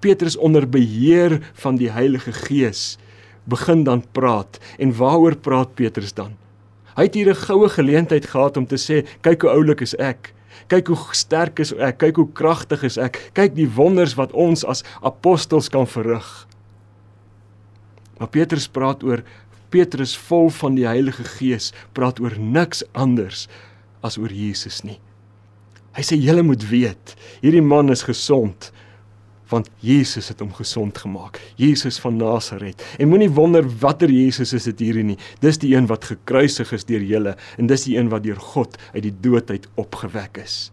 Petrus 0.00 0.36
onder 0.36 0.68
beheer 0.68 1.38
van 1.52 1.76
die 1.76 1.90
Heilige 1.90 2.32
Gees 2.32 2.98
begin 3.44 3.84
dan 3.84 4.04
praat. 4.12 4.58
En 4.78 4.96
waaroor 4.96 5.36
praat 5.36 5.74
Petrus 5.74 6.14
dan? 6.14 6.36
Hy 6.96 7.06
het 7.06 7.14
hier 7.14 7.30
'n 7.30 7.44
goue 7.46 7.68
geleentheid 7.68 8.26
gehad 8.26 8.56
om 8.56 8.66
te 8.66 8.76
sê, 8.76 9.06
kyk 9.20 9.42
hoe 9.42 9.50
oulik 9.50 9.80
is 9.80 9.94
ek. 9.96 10.34
Kyk 10.66 10.86
hoe 10.86 10.98
sterk 11.10 11.58
is 11.58 11.72
ek, 11.72 11.98
kyk 11.98 12.16
hoe 12.16 12.32
kragtig 12.32 12.82
is 12.82 12.96
ek. 12.96 13.30
Kyk 13.32 13.54
die 13.54 13.68
wonders 13.70 14.14
wat 14.14 14.32
ons 14.32 14.64
as 14.64 14.82
apostels 15.02 15.68
kan 15.68 15.86
verrig. 15.86 16.46
Maar 18.18 18.28
Petrus 18.28 18.68
praat 18.68 19.02
oor 19.02 19.22
Petrus 19.70 20.16
vol 20.28 20.48
van 20.60 20.78
die 20.78 20.86
Heilige 20.88 21.24
Gees 21.36 21.72
praat 21.96 22.20
oor 22.20 22.36
niks 22.38 22.84
anders 22.92 23.46
as 24.04 24.18
oor 24.20 24.32
Jesus 24.32 24.82
nie. 24.86 24.98
Hy 25.96 26.04
sê 26.06 26.18
julle 26.20 26.44
moet 26.46 26.62
weet, 26.70 27.16
hierdie 27.42 27.64
man 27.64 27.90
is 27.90 28.06
gesond 28.06 28.70
want 29.48 29.70
Jesus 29.80 30.28
het 30.28 30.42
hom 30.42 30.50
gesond 30.52 30.98
gemaak. 31.00 31.38
Jesus 31.56 31.98
van 32.02 32.18
Nasaret. 32.20 32.82
En 33.00 33.08
moenie 33.08 33.30
wonder 33.32 33.64
watter 33.80 34.10
Jesus 34.12 34.52
is 34.52 34.66
dit 34.68 34.82
hierdie 34.84 35.06
nie. 35.14 35.16
Dis 35.40 35.60
die 35.62 35.74
een 35.74 35.88
wat 35.88 36.04
gekruisig 36.10 36.72
is 36.76 36.84
deur 36.88 37.04
julle 37.04 37.32
en 37.56 37.70
dis 37.70 37.86
die 37.88 37.96
een 37.96 38.10
wat 38.12 38.26
deur 38.26 38.40
God 38.52 38.76
uit 38.92 39.06
die 39.06 39.14
dood 39.24 39.50
uit 39.50 39.68
opgewek 39.80 40.42
is. 40.44 40.68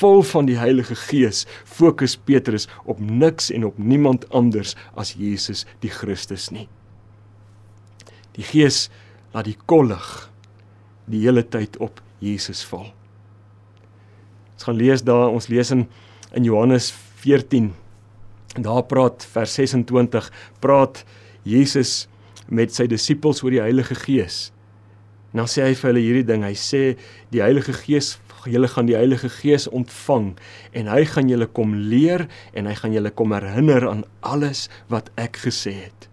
Vol 0.00 0.24
van 0.26 0.48
die 0.48 0.56
Heilige 0.58 0.96
Gees 0.98 1.44
fokus 1.68 2.16
Petrus 2.16 2.66
op 2.84 3.00
niks 3.00 3.52
en 3.54 3.68
op 3.68 3.78
niemand 3.78 4.26
anders 4.34 4.74
as 4.96 5.14
Jesus 5.20 5.66
die 5.84 5.92
Christus 5.92 6.48
nie. 6.50 6.66
Die 8.38 8.46
Gees 8.46 8.86
laat 9.34 9.48
die 9.48 9.58
kollig 9.66 10.28
die 11.10 11.24
hele 11.24 11.42
tyd 11.42 11.76
op 11.82 12.00
Jesus 12.22 12.62
val. 12.68 12.92
Ons 14.54 14.66
gaan 14.66 14.78
lees 14.78 15.02
daar, 15.06 15.28
ons 15.32 15.50
lees 15.50 15.72
in 15.74 15.88
in 16.36 16.44
Johannes 16.44 16.90
14. 17.22 17.70
En 18.56 18.62
daar 18.62 18.82
praat 18.84 19.24
vers 19.32 19.54
26 19.54 20.30
praat 20.60 21.04
Jesus 21.42 22.08
met 22.48 22.74
sy 22.74 22.84
disippels 22.88 23.42
oor 23.42 23.54
die 23.54 23.62
Heilige 23.62 23.96
Gees. 23.96 24.50
En 25.32 25.42
dan 25.42 25.48
sê 25.50 25.64
hy 25.64 25.74
vir 25.76 25.90
hulle 25.90 26.04
hierdie 26.04 26.26
ding. 26.28 26.44
Hy 26.44 26.56
sê 26.56 26.82
die 27.32 27.40
Heilige 27.44 27.74
Gees, 27.76 28.16
julle 28.48 28.68
gaan 28.70 28.88
die 28.88 28.96
Heilige 28.96 29.28
Gees 29.32 29.66
ontvang 29.68 30.30
en 30.78 30.88
hy 30.88 31.02
gaan 31.10 31.28
julle 31.28 31.48
kom 31.52 31.74
leer 31.90 32.28
en 32.56 32.68
hy 32.70 32.76
gaan 32.78 32.94
julle 32.94 33.12
kom 33.12 33.34
herinner 33.36 33.88
aan 33.90 34.04
alles 34.24 34.68
wat 34.92 35.10
ek 35.20 35.40
gesê 35.48 35.74
het. 35.80 36.08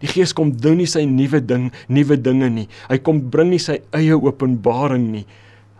Die 0.00 0.10
Gees 0.10 0.32
kom 0.36 0.52
doen 0.54 0.78
nie 0.78 0.86
sy 0.86 1.02
nuwe 1.08 1.40
ding, 1.42 1.68
nuwe 1.88 2.16
dinge 2.20 2.48
nie. 2.50 2.68
Hy 2.90 2.98
kom 3.02 3.20
bring 3.30 3.50
nie 3.50 3.62
sy 3.62 3.80
eie 3.96 4.14
openbaring 4.14 5.08
nie. 5.12 5.24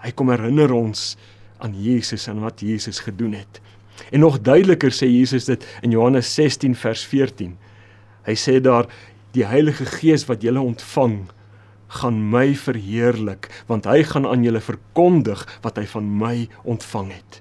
Hy 0.02 0.10
kom 0.14 0.32
herinner 0.32 0.72
ons 0.74 1.16
aan 1.62 1.74
Jesus 1.74 2.28
en 2.30 2.42
wat 2.42 2.62
Jesus 2.62 3.00
gedoen 3.02 3.36
het. 3.38 3.60
En 4.12 4.22
nog 4.22 4.40
duideliker 4.46 4.94
sê 4.94 5.08
Jesus 5.10 5.48
dit 5.48 5.64
in 5.82 5.94
Johannes 5.94 6.30
16 6.34 6.76
vers 6.78 7.02
14. 7.06 7.56
Hy 8.28 8.36
sê 8.38 8.58
daar 8.62 8.86
die 9.34 9.46
Heilige 9.46 9.86
Gees 9.98 10.26
wat 10.28 10.42
julle 10.46 10.62
ontvang 10.62 11.26
gaan 11.98 12.18
my 12.30 12.52
verheerlik 12.58 13.48
want 13.68 13.88
hy 13.88 14.02
gaan 14.04 14.26
aan 14.28 14.44
julle 14.44 14.60
verkondig 14.60 15.44
wat 15.64 15.78
hy 15.80 15.86
van 15.88 16.08
my 16.20 16.34
ontvang 16.68 17.12
het. 17.16 17.40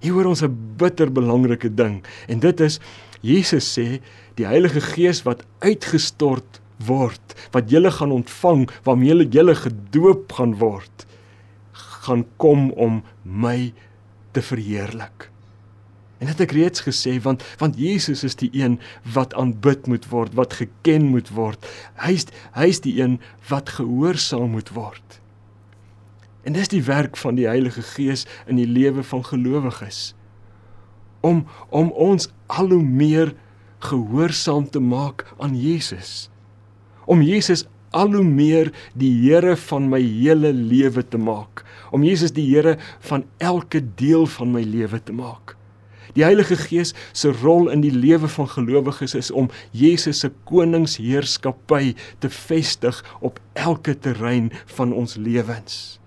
Hier 0.00 0.16
hoor 0.16 0.32
ons 0.32 0.42
'n 0.42 0.76
bitter 0.76 1.12
belangrike 1.12 1.74
ding 1.74 2.02
en 2.28 2.40
dit 2.40 2.60
is 2.60 2.80
Jesus 3.20 3.78
sê 3.78 4.00
die 4.40 4.48
Heilige 4.48 4.82
Gees 4.84 5.22
wat 5.26 5.44
uitgestort 5.64 6.60
word, 6.86 7.36
wat 7.52 7.70
julle 7.72 7.92
gaan 7.92 8.14
ontvang, 8.14 8.66
waarmee 8.86 9.12
julle 9.12 9.28
julle 9.28 9.56
gedoop 9.58 10.32
gaan 10.38 10.56
word, 10.60 11.06
gaan 12.06 12.24
kom 12.40 12.70
om 12.72 13.02
my 13.24 13.72
te 14.32 14.42
verheerlik. 14.42 15.28
En 16.20 16.28
dit 16.28 16.42
ek 16.44 16.52
reeds 16.52 16.84
gesê 16.84 17.14
want 17.24 17.44
want 17.60 17.78
Jesus 17.80 18.24
is 18.28 18.36
die 18.40 18.50
een 18.52 18.76
wat 19.14 19.34
aanbid 19.40 19.88
moet 19.88 20.04
word, 20.12 20.36
wat 20.36 20.58
geken 20.58 21.08
moet 21.14 21.32
word. 21.32 21.64
Hy's 22.04 22.28
hy's 22.56 22.82
die 22.84 22.98
een 23.00 23.16
wat 23.48 23.72
gehoorsaam 23.78 24.52
moet 24.56 24.72
word. 24.76 25.20
En 26.44 26.56
dis 26.56 26.72
die 26.72 26.84
werk 26.84 27.16
van 27.20 27.36
die 27.40 27.48
Heilige 27.48 27.84
Gees 27.84 28.26
in 28.46 28.60
die 28.60 28.68
lewe 28.68 29.04
van 29.04 29.24
gelowiges. 29.24 30.12
Om 31.24 31.46
om 31.68 31.88
ons 31.92 32.28
al 32.52 32.72
hoe 32.76 32.84
meer 32.84 33.32
gehoorsaam 33.84 34.68
te 34.70 34.80
maak 34.80 35.26
aan 35.38 35.56
Jesus. 35.56 36.28
Om 37.04 37.22
Jesus 37.22 37.66
al 37.90 38.12
hoe 38.14 38.24
meer 38.24 38.70
die 38.94 39.12
Here 39.24 39.56
van 39.56 39.88
my 39.90 40.00
hele 40.00 40.52
lewe 40.54 41.02
te 41.02 41.18
maak. 41.18 41.64
Om 41.90 42.04
Jesus 42.06 42.34
die 42.36 42.46
Here 42.50 42.76
van 43.00 43.24
elke 43.38 43.82
deel 43.98 44.26
van 44.26 44.52
my 44.54 44.62
lewe 44.62 45.02
te 45.02 45.12
maak. 45.12 45.56
Die 46.14 46.24
Heilige 46.26 46.56
Gees 46.58 46.94
se 47.12 47.30
rol 47.42 47.70
in 47.70 47.84
die 47.84 47.94
lewe 47.94 48.28
van 48.28 48.48
gelowiges 48.50 49.14
is 49.14 49.30
om 49.30 49.50
Jesus 49.70 50.24
se 50.24 50.32
koningsheerskappy 50.50 51.94
te 52.18 52.30
vestig 52.30 52.98
op 53.20 53.38
elke 53.54 53.94
terrein 53.94 54.50
van 54.74 54.92
ons 54.92 55.14
lewens. 55.14 55.99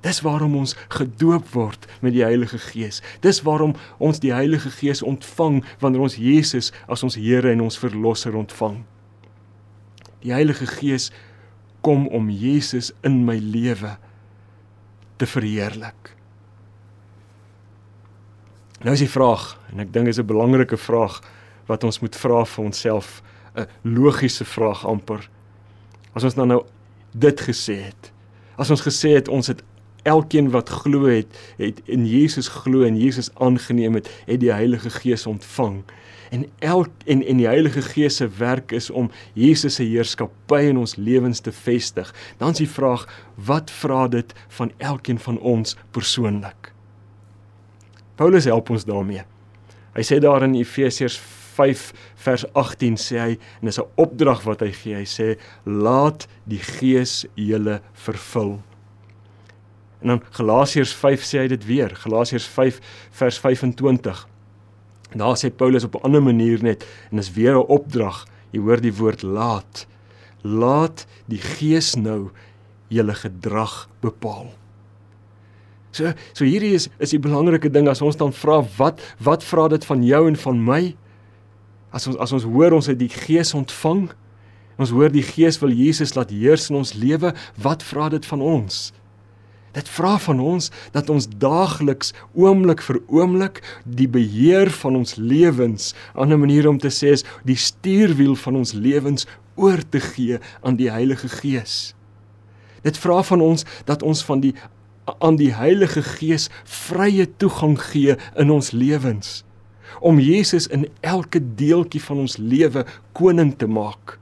Dis 0.00 0.22
waarom 0.24 0.56
ons 0.56 0.76
gedoop 0.88 1.48
word 1.52 1.84
met 2.00 2.14
die 2.16 2.24
Heilige 2.24 2.58
Gees. 2.58 3.02
Dis 3.20 3.42
waarom 3.44 3.74
ons 3.98 4.20
die 4.22 4.32
Heilige 4.32 4.70
Gees 4.72 5.02
ontvang 5.04 5.60
wanneer 5.80 6.06
ons 6.06 6.16
Jesus 6.16 6.70
as 6.88 7.04
ons 7.04 7.18
Here 7.20 7.52
en 7.52 7.66
ons 7.66 7.78
verlosser 7.78 8.36
ontvang. 8.36 8.80
Die 10.24 10.32
Heilige 10.32 10.66
Gees 10.66 11.10
kom 11.84 12.08
om 12.08 12.30
Jesus 12.32 12.92
in 13.04 13.24
my 13.24 13.36
lewe 13.40 13.96
te 15.20 15.28
verheerlik. 15.28 16.14
Nou 18.80 18.94
is 18.96 19.04
die 19.04 19.12
vraag 19.12 19.52
en 19.68 19.84
ek 19.84 19.92
dink 19.92 20.08
dit 20.08 20.16
is 20.16 20.20
'n 20.20 20.26
belangrike 20.26 20.76
vraag 20.76 21.20
wat 21.68 21.84
ons 21.84 22.00
moet 22.00 22.16
vra 22.16 22.44
vir 22.44 22.64
onsself, 22.64 23.22
'n 23.54 23.66
logiese 23.84 24.44
vraag 24.44 24.86
amper. 24.86 25.28
As 26.14 26.24
ons 26.24 26.34
dan 26.34 26.48
nou 26.48 26.64
dit 27.12 27.40
gesê 27.40 27.76
het. 27.84 28.12
As 28.56 28.70
ons 28.70 28.80
gesê 28.80 29.14
het 29.14 29.28
ons 29.28 29.46
het 29.46 29.62
elkeen 30.02 30.50
wat 30.50 30.68
glo 30.68 31.04
het, 31.04 31.26
het 31.56 31.80
in 31.84 32.06
Jesus 32.06 32.48
glo 32.48 32.82
en 32.82 32.98
Jesus 32.98 33.30
aangeneem 33.34 33.94
het, 33.94 34.10
het 34.26 34.40
die 34.40 34.52
Heilige 34.52 34.90
Gees 34.90 35.26
ontvang. 35.26 35.82
En 36.30 36.46
elk 36.58 36.90
en 37.06 37.24
en 37.26 37.36
die 37.36 37.46
Heilige 37.46 37.82
Gees 37.82 38.16
se 38.16 38.28
werk 38.38 38.72
is 38.72 38.90
om 38.90 39.10
Jesus 39.32 39.74
se 39.74 39.82
heerskappy 39.82 40.62
in 40.70 40.78
ons 40.78 40.96
lewens 40.96 41.40
te 41.40 41.52
vestig. 41.52 42.14
Dan 42.38 42.54
is 42.54 42.62
die 42.62 42.70
vraag, 42.70 43.06
wat 43.34 43.70
vra 43.70 44.06
dit 44.08 44.34
van 44.48 44.72
elkeen 44.78 45.18
van 45.18 45.38
ons 45.38 45.76
persoonlik? 45.90 46.72
Paulus 48.14 48.44
help 48.44 48.70
ons 48.70 48.84
daarmee. 48.84 49.24
Hy 49.96 50.02
sê 50.06 50.20
daar 50.22 50.44
in 50.46 50.54
Efesiërs 50.54 51.18
5 51.56 51.92
vers 52.24 52.44
18 52.52 52.98
sê 53.00 53.18
hy 53.18 53.32
en 53.60 53.66
dis 53.66 53.80
'n 53.80 53.90
opdrag 53.96 54.44
wat 54.46 54.60
hy 54.60 54.72
gee. 54.72 54.94
Hy 54.94 55.08
sê 55.08 55.38
laat 55.64 56.28
die 56.44 56.62
Gees 56.62 57.26
julle 57.34 57.80
vervul. 57.92 58.60
En 60.00 60.14
dan 60.14 60.22
Galasiërs 60.30 60.92
5 60.96 61.24
sê 61.24 61.44
hy 61.44 61.48
dit 61.52 61.64
weer. 61.68 61.92
Galasiërs 61.96 62.46
5 62.46 62.80
vers 63.20 63.38
25. 63.38 64.26
Daar 65.10 65.36
sê 65.36 65.50
Paulus 65.50 65.84
op 65.84 65.94
'n 65.94 66.04
ander 66.04 66.22
manier 66.22 66.62
net 66.62 66.86
en 67.10 67.16
dis 67.16 67.32
weer 67.32 67.54
'n 67.54 67.66
opdrag. 67.66 68.26
Jy 68.50 68.60
hoor 68.60 68.80
die 68.80 68.94
woord 68.94 69.22
laat. 69.22 69.86
Laat 70.42 71.06
die 71.26 71.40
Gees 71.40 71.94
nou 71.94 72.30
julle 72.88 73.14
gedrag 73.14 73.88
bepaal. 74.00 74.52
So 75.90 76.12
so 76.32 76.44
hierdie 76.44 76.74
is 76.74 76.88
is 76.98 77.10
die 77.10 77.18
belangrike 77.18 77.70
ding 77.70 77.88
as 77.88 78.02
ons 78.02 78.16
dan 78.16 78.32
vra 78.32 78.60
wat 78.78 79.00
wat 79.18 79.44
vra 79.44 79.68
dit 79.68 79.84
van 79.84 80.04
jou 80.06 80.28
en 80.28 80.36
van 80.36 80.64
my? 80.64 80.96
As 81.90 82.06
ons 82.06 82.16
as 82.16 82.32
ons 82.32 82.46
hoor 82.46 82.72
ons 82.72 82.86
het 82.86 82.98
die 82.98 83.10
Gees 83.10 83.54
ontvang, 83.54 84.10
ons 84.78 84.90
hoor 84.90 85.10
die 85.10 85.26
Gees 85.26 85.58
wil 85.58 85.74
Jesus 85.74 86.14
laat 86.14 86.30
heers 86.30 86.70
in 86.70 86.76
ons 86.76 86.94
lewe, 86.94 87.34
wat 87.58 87.82
vra 87.82 88.08
dit 88.08 88.26
van 88.26 88.40
ons? 88.40 88.92
Dit 89.72 89.88
vra 89.88 90.16
van 90.18 90.40
ons 90.40 90.70
dat 90.92 91.10
ons 91.10 91.28
daagliks 91.38 92.12
oomblik 92.34 92.82
vir 92.82 92.98
oomblik 93.06 93.60
die 93.84 94.08
beheer 94.10 94.70
van 94.80 94.96
ons 94.98 95.14
lewens, 95.16 95.94
'n 96.14 96.18
ander 96.18 96.38
manier 96.38 96.68
om 96.68 96.78
te 96.78 96.90
sê 96.90 97.12
is 97.12 97.24
die 97.44 97.56
stuurwiel 97.56 98.34
van 98.34 98.56
ons 98.56 98.72
lewens 98.72 99.26
oor 99.54 99.82
te 99.88 100.00
gee 100.00 100.38
aan 100.62 100.76
die 100.76 100.90
Heilige 100.90 101.28
Gees. 101.28 101.94
Dit 102.82 102.98
vra 102.98 103.22
van 103.22 103.40
ons 103.40 103.64
dat 103.84 104.02
ons 104.02 104.24
van 104.24 104.40
die 104.40 104.54
aan 105.18 105.36
die 105.36 105.54
Heilige 105.54 106.02
Gees 106.02 106.48
vrye 106.64 107.26
toegang 107.36 107.80
gee 107.80 108.16
in 108.36 108.50
ons 108.50 108.70
lewens 108.70 109.44
om 110.00 110.20
Jesus 110.20 110.66
in 110.66 110.86
elke 111.00 111.40
deeltjie 111.54 112.02
van 112.02 112.18
ons 112.18 112.36
lewe 112.36 112.84
koning 113.12 113.56
te 113.58 113.66
maak 113.66 114.19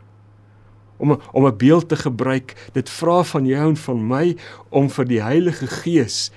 om 0.99 1.17
om 1.33 1.47
'n 1.47 1.57
beeld 1.57 1.89
te 1.89 1.97
gebruik 1.97 2.55
dit 2.73 2.91
vra 2.91 3.23
van 3.25 3.47
jou 3.47 3.69
en 3.69 3.77
van 3.77 4.07
my 4.07 4.37
om 4.69 4.91
vir 4.91 5.05
die 5.05 5.23
Heilige 5.23 5.67
Gees 5.67 6.31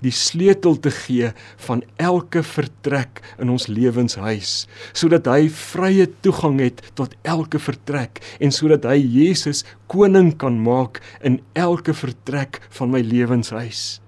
die 0.00 0.14
sleutel 0.14 0.78
te 0.78 0.90
gee 0.94 1.32
van 1.66 1.82
elke 1.96 2.42
vertrek 2.42 3.22
in 3.38 3.50
ons 3.50 3.66
lewenshuis 3.66 4.66
sodat 4.92 5.26
hy 5.26 5.48
vrye 5.48 6.06
toegang 6.20 6.60
het 6.62 6.82
tot 6.94 7.14
elke 7.22 7.58
vertrek 7.58 8.22
en 8.40 8.54
sodat 8.54 8.84
hy 8.84 8.98
Jesus 9.02 9.64
koning 9.86 10.36
kan 10.36 10.60
maak 10.62 11.02
in 11.22 11.40
elke 11.54 11.94
vertrek 11.94 12.60
van 12.70 12.90
my 12.90 13.00
lewenshuis. 13.00 14.00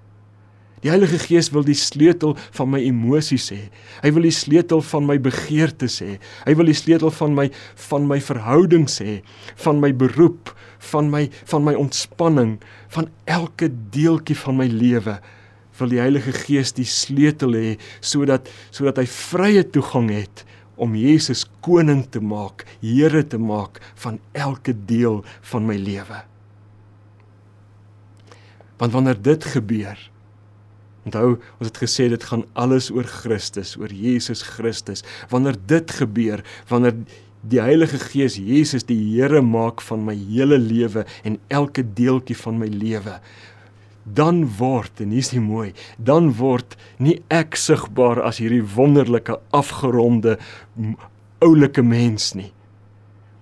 Die 0.81 0.89
Heilige 0.89 1.19
Gees 1.21 1.51
wil 1.53 1.67
die 1.67 1.77
sleutel 1.77 2.37
van 2.57 2.71
my 2.73 2.81
emosies 2.81 3.51
hê. 3.53 3.67
Hy 4.01 4.13
wil 4.17 4.25
die 4.25 4.33
sleutel 4.33 4.81
van 4.89 5.05
my 5.09 5.19
begeertes 5.21 5.99
hê. 6.01 6.17
Hy 6.47 6.55
wil 6.57 6.71
die 6.71 6.79
sleutel 6.79 7.13
van 7.13 7.37
my 7.37 7.51
van 7.91 8.07
my 8.09 8.21
verhoudings 8.25 8.97
hê, 9.05 9.19
van 9.61 9.83
my 9.83 9.93
beroep, 9.93 10.55
van 10.93 11.11
my 11.13 11.27
van 11.51 11.67
my 11.67 11.77
ontspanning, 11.77 12.57
van 12.97 13.11
elke 13.29 13.69
deeltjie 13.93 14.39
van 14.41 14.57
my 14.63 14.71
lewe 14.73 15.19
wil 15.81 15.93
die 15.93 16.01
Heilige 16.01 16.33
Gees 16.37 16.75
die 16.77 16.89
sleutel 16.89 17.57
hê 17.57 17.69
sodat 18.05 18.49
sodat 18.69 19.01
hy 19.01 19.07
vrye 19.09 19.65
toegang 19.73 20.11
het 20.13 20.45
om 20.81 20.95
Jesus 20.97 21.45
koning 21.65 22.07
te 22.09 22.23
maak, 22.25 22.65
Here 22.81 23.21
te 23.29 23.37
maak 23.37 23.83
van 24.01 24.17
elke 24.33 24.73
deel 24.73 25.21
van 25.51 25.67
my 25.69 25.77
lewe. 25.77 26.23
Want 28.81 28.95
wanneer 28.97 29.21
dit 29.21 29.45
gebeur, 29.45 29.99
onthou 31.09 31.39
ons 31.39 31.69
het 31.69 31.81
gesê 31.81 32.09
dit 32.13 32.25
gaan 32.31 32.45
alles 32.59 32.91
oor 32.93 33.09
Christus, 33.09 33.77
oor 33.81 33.93
Jesus 33.93 34.43
Christus. 34.57 35.05
Wanneer 35.33 35.57
dit 35.71 35.91
gebeur, 36.01 36.45
wanneer 36.69 36.97
die 37.41 37.61
Heilige 37.63 37.99
Gees 38.03 38.37
Jesus 38.37 38.85
die 38.89 38.99
Here 39.15 39.41
maak 39.41 39.81
van 39.81 40.05
my 40.05 40.15
hele 40.15 40.59
lewe 40.61 41.07
en 41.25 41.39
elke 41.49 41.85
deeltjie 41.97 42.37
van 42.37 42.61
my 42.61 42.69
lewe, 42.69 43.17
dan 44.05 44.43
word 44.59 45.01
en 45.01 45.13
hier's 45.15 45.33
die 45.33 45.43
mooi, 45.43 45.71
dan 45.97 46.33
word 46.37 46.77
nie 46.99 47.21
ek 47.33 47.57
sigbaar 47.57 48.21
as 48.27 48.41
hierdie 48.43 48.65
wonderlike 48.77 49.39
afgeronde 49.57 50.37
oulike 51.45 51.85
mens 51.85 52.33
nie. 52.37 52.51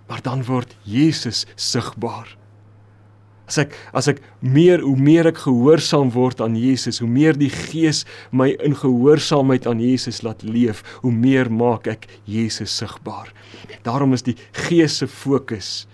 Maar 0.09 0.23
dan 0.25 0.45
word 0.47 0.77
Jesus 0.89 1.45
sigbaar. 1.57 2.38
As 3.49 3.57
ek 3.63 3.73
as 3.97 4.11
ek 4.13 4.21
meer 4.45 4.83
hoe 4.85 4.97
meer 5.01 5.31
ek 5.31 5.41
gehoorsaam 5.47 6.13
word 6.13 6.43
aan 6.45 6.57
Jesus, 6.59 7.01
hoe 7.01 7.09
meer 7.09 7.37
die 7.39 7.51
Gees 7.53 8.05
my 8.31 8.51
in 8.65 8.77
gehoorsaamheid 8.77 9.67
aan 9.67 9.81
Jesus 9.81 10.21
laat 10.27 10.45
leef, 10.45 10.85
hoe 11.01 11.13
meer 11.13 11.49
maak 11.49 11.89
ek 11.89 12.05
Jesus 12.29 12.75
sigbaar. 12.77 13.33
Daarom 13.89 14.13
is 14.13 14.27
die 14.27 14.37
Gees 14.69 15.01
se 15.01 15.09
fokus 15.09 15.87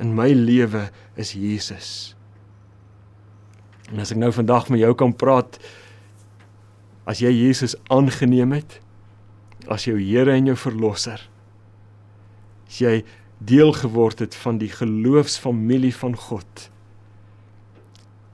in 0.00 0.12
my 0.14 0.28
lewe 0.36 0.90
is 1.16 1.32
Jesus. 1.38 2.12
En 3.92 4.02
as 4.02 4.12
ek 4.12 4.20
nou 4.20 4.32
vandag 4.34 4.68
met 4.72 4.82
jou 4.82 4.92
kan 4.98 5.12
praat 5.16 5.58
as 7.08 7.20
jy 7.20 7.32
Jesus 7.32 7.76
aangeneem 7.92 8.56
het 8.56 8.80
as 9.72 9.86
jou 9.88 9.96
Here 9.96 10.34
en 10.34 10.50
jou 10.50 10.56
verlosser. 10.60 11.20
As 12.68 12.80
jy 12.82 12.98
deel 13.44 13.72
geword 13.76 14.20
het 14.24 14.36
van 14.36 14.58
die 14.60 14.70
geloofsfamilie 14.72 15.94
van 15.96 16.16
God. 16.16 16.68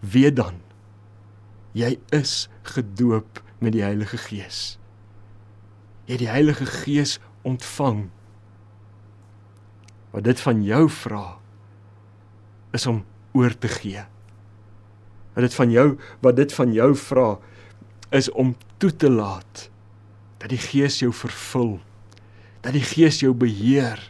Weet 0.00 0.36
dan 0.36 0.60
jy 1.76 1.94
is 2.10 2.48
gedoop 2.66 3.42
met 3.62 3.76
die 3.76 3.84
Heilige 3.84 4.18
Gees. 4.18 4.78
Jy 6.08 6.16
het 6.16 6.24
die 6.24 6.32
Heilige 6.32 6.66
Gees 6.66 7.18
ontvang. 7.46 8.08
Wat 10.10 10.24
dit 10.26 10.40
van 10.42 10.64
jou 10.66 10.88
vra 10.90 11.26
is 12.74 12.86
om 12.90 13.04
oor 13.36 13.54
te 13.58 13.70
gee 13.70 14.02
wat 15.34 15.46
dit 15.46 15.54
van 15.54 15.70
jou 15.70 15.86
wat 16.20 16.36
dit 16.36 16.52
van 16.52 16.72
jou 16.74 16.90
vra 16.96 17.28
is 18.10 18.30
om 18.30 18.54
toe 18.82 18.90
te 18.96 19.10
laat 19.10 19.68
dat 20.42 20.50
die 20.50 20.60
Gees 20.60 20.98
jou 21.00 21.12
vervul 21.14 21.78
dat 22.64 22.74
die 22.74 22.84
Gees 22.84 23.22
jou 23.22 23.32
beheer 23.34 24.02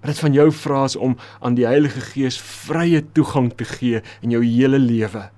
wat 0.00 0.12
dit 0.12 0.22
van 0.24 0.36
jou 0.36 0.48
vra 0.62 0.84
is 0.88 0.96
om 0.96 1.16
aan 1.40 1.56
die 1.58 1.68
Heilige 1.68 2.00
Gees 2.12 2.40
vrye 2.40 3.02
toegang 3.12 3.52
te 3.54 3.68
gee 3.68 4.02
in 4.24 4.34
jou 4.34 4.42
hele 4.44 4.80
lewe 4.80 5.28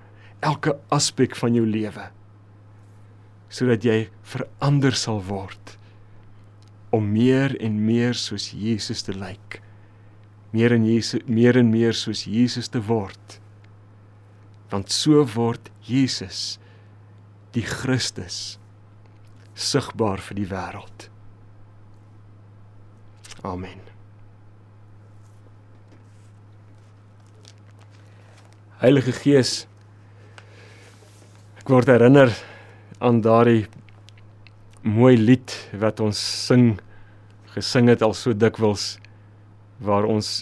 elke 0.43 0.77
aspek 0.91 1.35
van 1.39 1.55
jou 1.55 1.65
lewe 1.67 2.09
sodat 3.53 3.85
jy 3.85 4.07
verander 4.25 4.95
sal 4.97 5.21
word 5.27 5.77
om 6.93 7.09
meer 7.11 7.55
en 7.61 7.79
meer 7.85 8.13
soos 8.13 8.51
Jesus 8.53 9.01
te 9.01 9.15
lyk. 9.17 9.57
Meer 10.53 10.75
en 10.75 10.85
Jesus 10.85 11.25
meer 11.25 11.57
en 11.57 11.71
meer 11.73 11.97
soos 11.97 12.27
Jesus 12.29 12.69
te 12.69 12.81
word. 12.85 13.39
Want 14.69 14.93
so 14.93 15.25
word 15.33 15.71
Jesus 15.89 16.59
die 17.57 17.65
Christus 17.65 18.59
sigbaar 19.53 20.21
vir 20.21 20.41
die 20.41 20.49
wêreld. 20.53 21.09
Amen. 23.41 23.92
Heilige 28.83 29.13
Gees 29.15 29.61
ek 31.61 31.69
word 31.71 31.87
herinner 31.87 32.33
aan 32.99 33.21
daardie 33.23 33.61
mooi 34.83 35.13
lied 35.15 35.53
wat 35.79 36.01
ons 36.03 36.19
sing 36.19 36.73
gesing 37.53 37.87
het 37.87 38.03
al 38.03 38.11
so 38.19 38.35
dikwels 38.35 38.97
waar 39.87 40.03
ons 40.03 40.41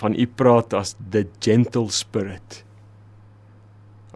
van 0.00 0.16
u 0.16 0.24
praat 0.24 0.72
as 0.78 0.94
the 0.96 1.26
gentle 1.44 1.92
spirit. 1.92 2.64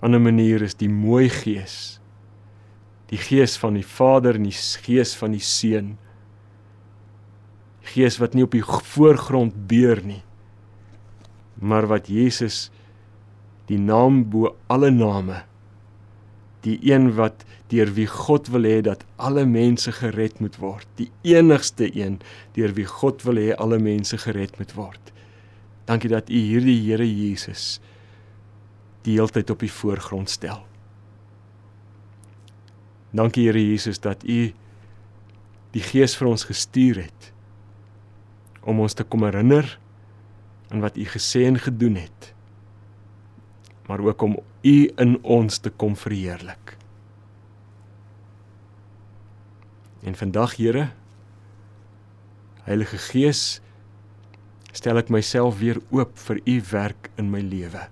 'n 0.01 0.09
Ander 0.09 0.25
manier 0.25 0.65
is 0.65 0.73
die 0.81 0.89
mooi 0.89 1.29
gees. 1.29 2.01
Die 3.13 3.21
gees 3.21 3.59
van 3.61 3.77
die 3.77 3.85
Vader 3.85 4.41
en 4.41 4.49
die 4.49 4.57
gees 4.89 5.13
van 5.13 5.37
die 5.37 5.45
Seun. 5.45 5.99
Gees 7.93 8.17
wat 8.17 8.33
nie 8.33 8.49
op 8.49 8.57
die 8.57 8.65
voorgrond 8.65 9.69
beur 9.69 10.01
nie, 10.01 10.23
maar 11.61 11.85
wat 11.85 12.09
Jesus 12.09 12.71
die 13.69 13.79
naam 13.79 14.25
bo 14.33 14.55
alle 14.73 14.91
name 14.91 15.43
die 16.67 16.79
een 16.93 17.13
wat 17.15 17.45
deur 17.71 17.91
wie 17.95 18.07
God 18.11 18.49
wil 18.53 18.67
hê 18.67 18.81
dat 18.85 19.05
alle 19.17 19.45
mense 19.47 19.93
gered 19.95 20.41
moet 20.43 20.57
word, 20.59 20.87
die 20.99 21.11
enigste 21.27 21.89
een 21.95 22.19
deur 22.57 22.75
wie 22.77 22.87
God 22.89 23.23
wil 23.27 23.39
hê 23.41 23.53
alle 23.57 23.79
mense 23.79 24.19
gered 24.19 24.59
moet 24.59 24.75
word. 24.77 25.13
Dankie 25.89 26.11
dat 26.11 26.31
U 26.31 26.37
hierdie 26.37 26.81
Here 26.85 27.07
Jesus 27.07 27.79
die 29.07 29.15
heeltyd 29.17 29.51
op 29.55 29.63
die 29.63 29.73
voorgrond 29.73 30.29
stel. 30.29 30.65
Dankie 33.15 33.47
Here 33.47 33.63
Jesus 33.63 34.01
dat 34.05 34.25
U 34.25 34.41
die 35.73 35.85
Gees 35.85 36.17
vir 36.19 36.33
ons 36.33 36.49
gestuur 36.49 37.05
het 37.07 37.31
om 38.69 38.83
ons 38.85 38.97
te 38.97 39.05
kom 39.05 39.25
herinner 39.25 39.79
aan 40.69 40.83
wat 40.85 40.99
U 40.99 41.07
gesê 41.09 41.47
en 41.49 41.61
gedoen 41.61 41.97
het 42.03 42.33
maar 43.89 44.05
ook 44.05 44.23
om 44.23 44.37
U 44.63 44.77
in 44.97 45.17
ons 45.25 45.59
te 45.59 45.71
kom 45.71 45.97
verheerlik. 45.97 46.77
En 50.05 50.15
vandag 50.15 50.57
Here 50.57 50.91
Heilige 52.69 52.99
Gees 53.01 53.61
stel 54.77 55.01
ek 55.01 55.09
myself 55.09 55.57
weer 55.63 55.81
oop 55.89 56.19
vir 56.21 56.43
U 56.45 56.57
werk 56.71 57.09
in 57.17 57.31
my 57.33 57.41
lewe. 57.41 57.87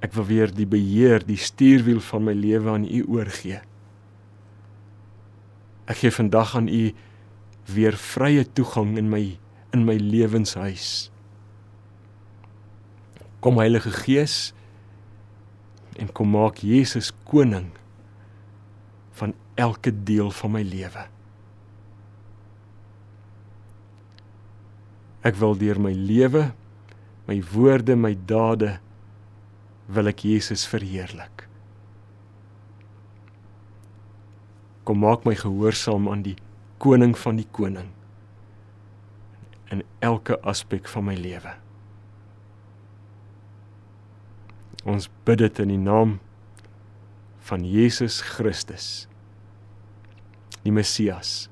Ek 0.00 0.14
wil 0.16 0.24
weer 0.30 0.54
die 0.54 0.66
beheer, 0.66 1.20
die 1.26 1.36
stuurwiel 1.36 2.00
van 2.08 2.24
my 2.24 2.32
lewe 2.32 2.72
aan 2.72 2.86
U 2.88 3.02
oorgee. 3.18 3.60
Ek 5.88 6.00
gee 6.00 6.14
vandag 6.14 6.54
aan 6.56 6.70
U 6.72 6.82
weer 7.68 8.00
vrye 8.00 8.46
toegang 8.56 8.96
in 8.96 9.12
my 9.12 9.22
in 9.76 9.84
my 9.84 9.98
lewenshuis. 10.00 11.10
Kom 13.40 13.58
Heilige 13.62 13.90
Gees 13.94 14.52
en 15.98 16.10
kom 16.14 16.30
maak 16.34 16.62
Jesus 16.62 17.12
koning 17.26 17.70
van 19.18 19.34
elke 19.58 19.92
deel 19.92 20.30
van 20.30 20.54
my 20.54 20.62
lewe. 20.62 21.04
Ek 25.26 25.38
wil 25.38 25.58
deur 25.58 25.78
my 25.82 25.92
lewe, 25.92 26.48
my 27.28 27.38
woorde, 27.52 27.98
my 27.98 28.14
dade 28.14 28.76
wil 29.90 30.10
ek 30.10 30.22
Jesus 30.26 30.66
verheerlik. 30.70 31.46
Kom 34.86 35.02
maak 35.04 35.26
my 35.28 35.34
gehoorsaam 35.38 36.08
aan 36.10 36.22
die 36.26 36.36
koning 36.82 37.14
van 37.18 37.38
die 37.38 37.48
koning 37.52 37.90
in 39.74 39.82
elke 40.00 40.38
aspek 40.48 40.88
van 40.88 41.10
my 41.10 41.16
lewe. 41.18 41.58
Ons 44.88 45.10
bid 45.28 45.42
dit 45.42 45.60
in 45.60 45.72
die 45.74 45.80
naam 45.80 46.16
van 47.50 47.64
Jesus 47.64 48.22
Christus, 48.24 49.06
die 50.64 50.72
Messias 50.72 51.50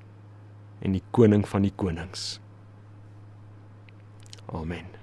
en 0.80 0.96
die 0.96 1.04
koning 1.16 1.44
van 1.48 1.66
die 1.68 1.74
konings. 1.76 2.36
Amen. 4.48 4.95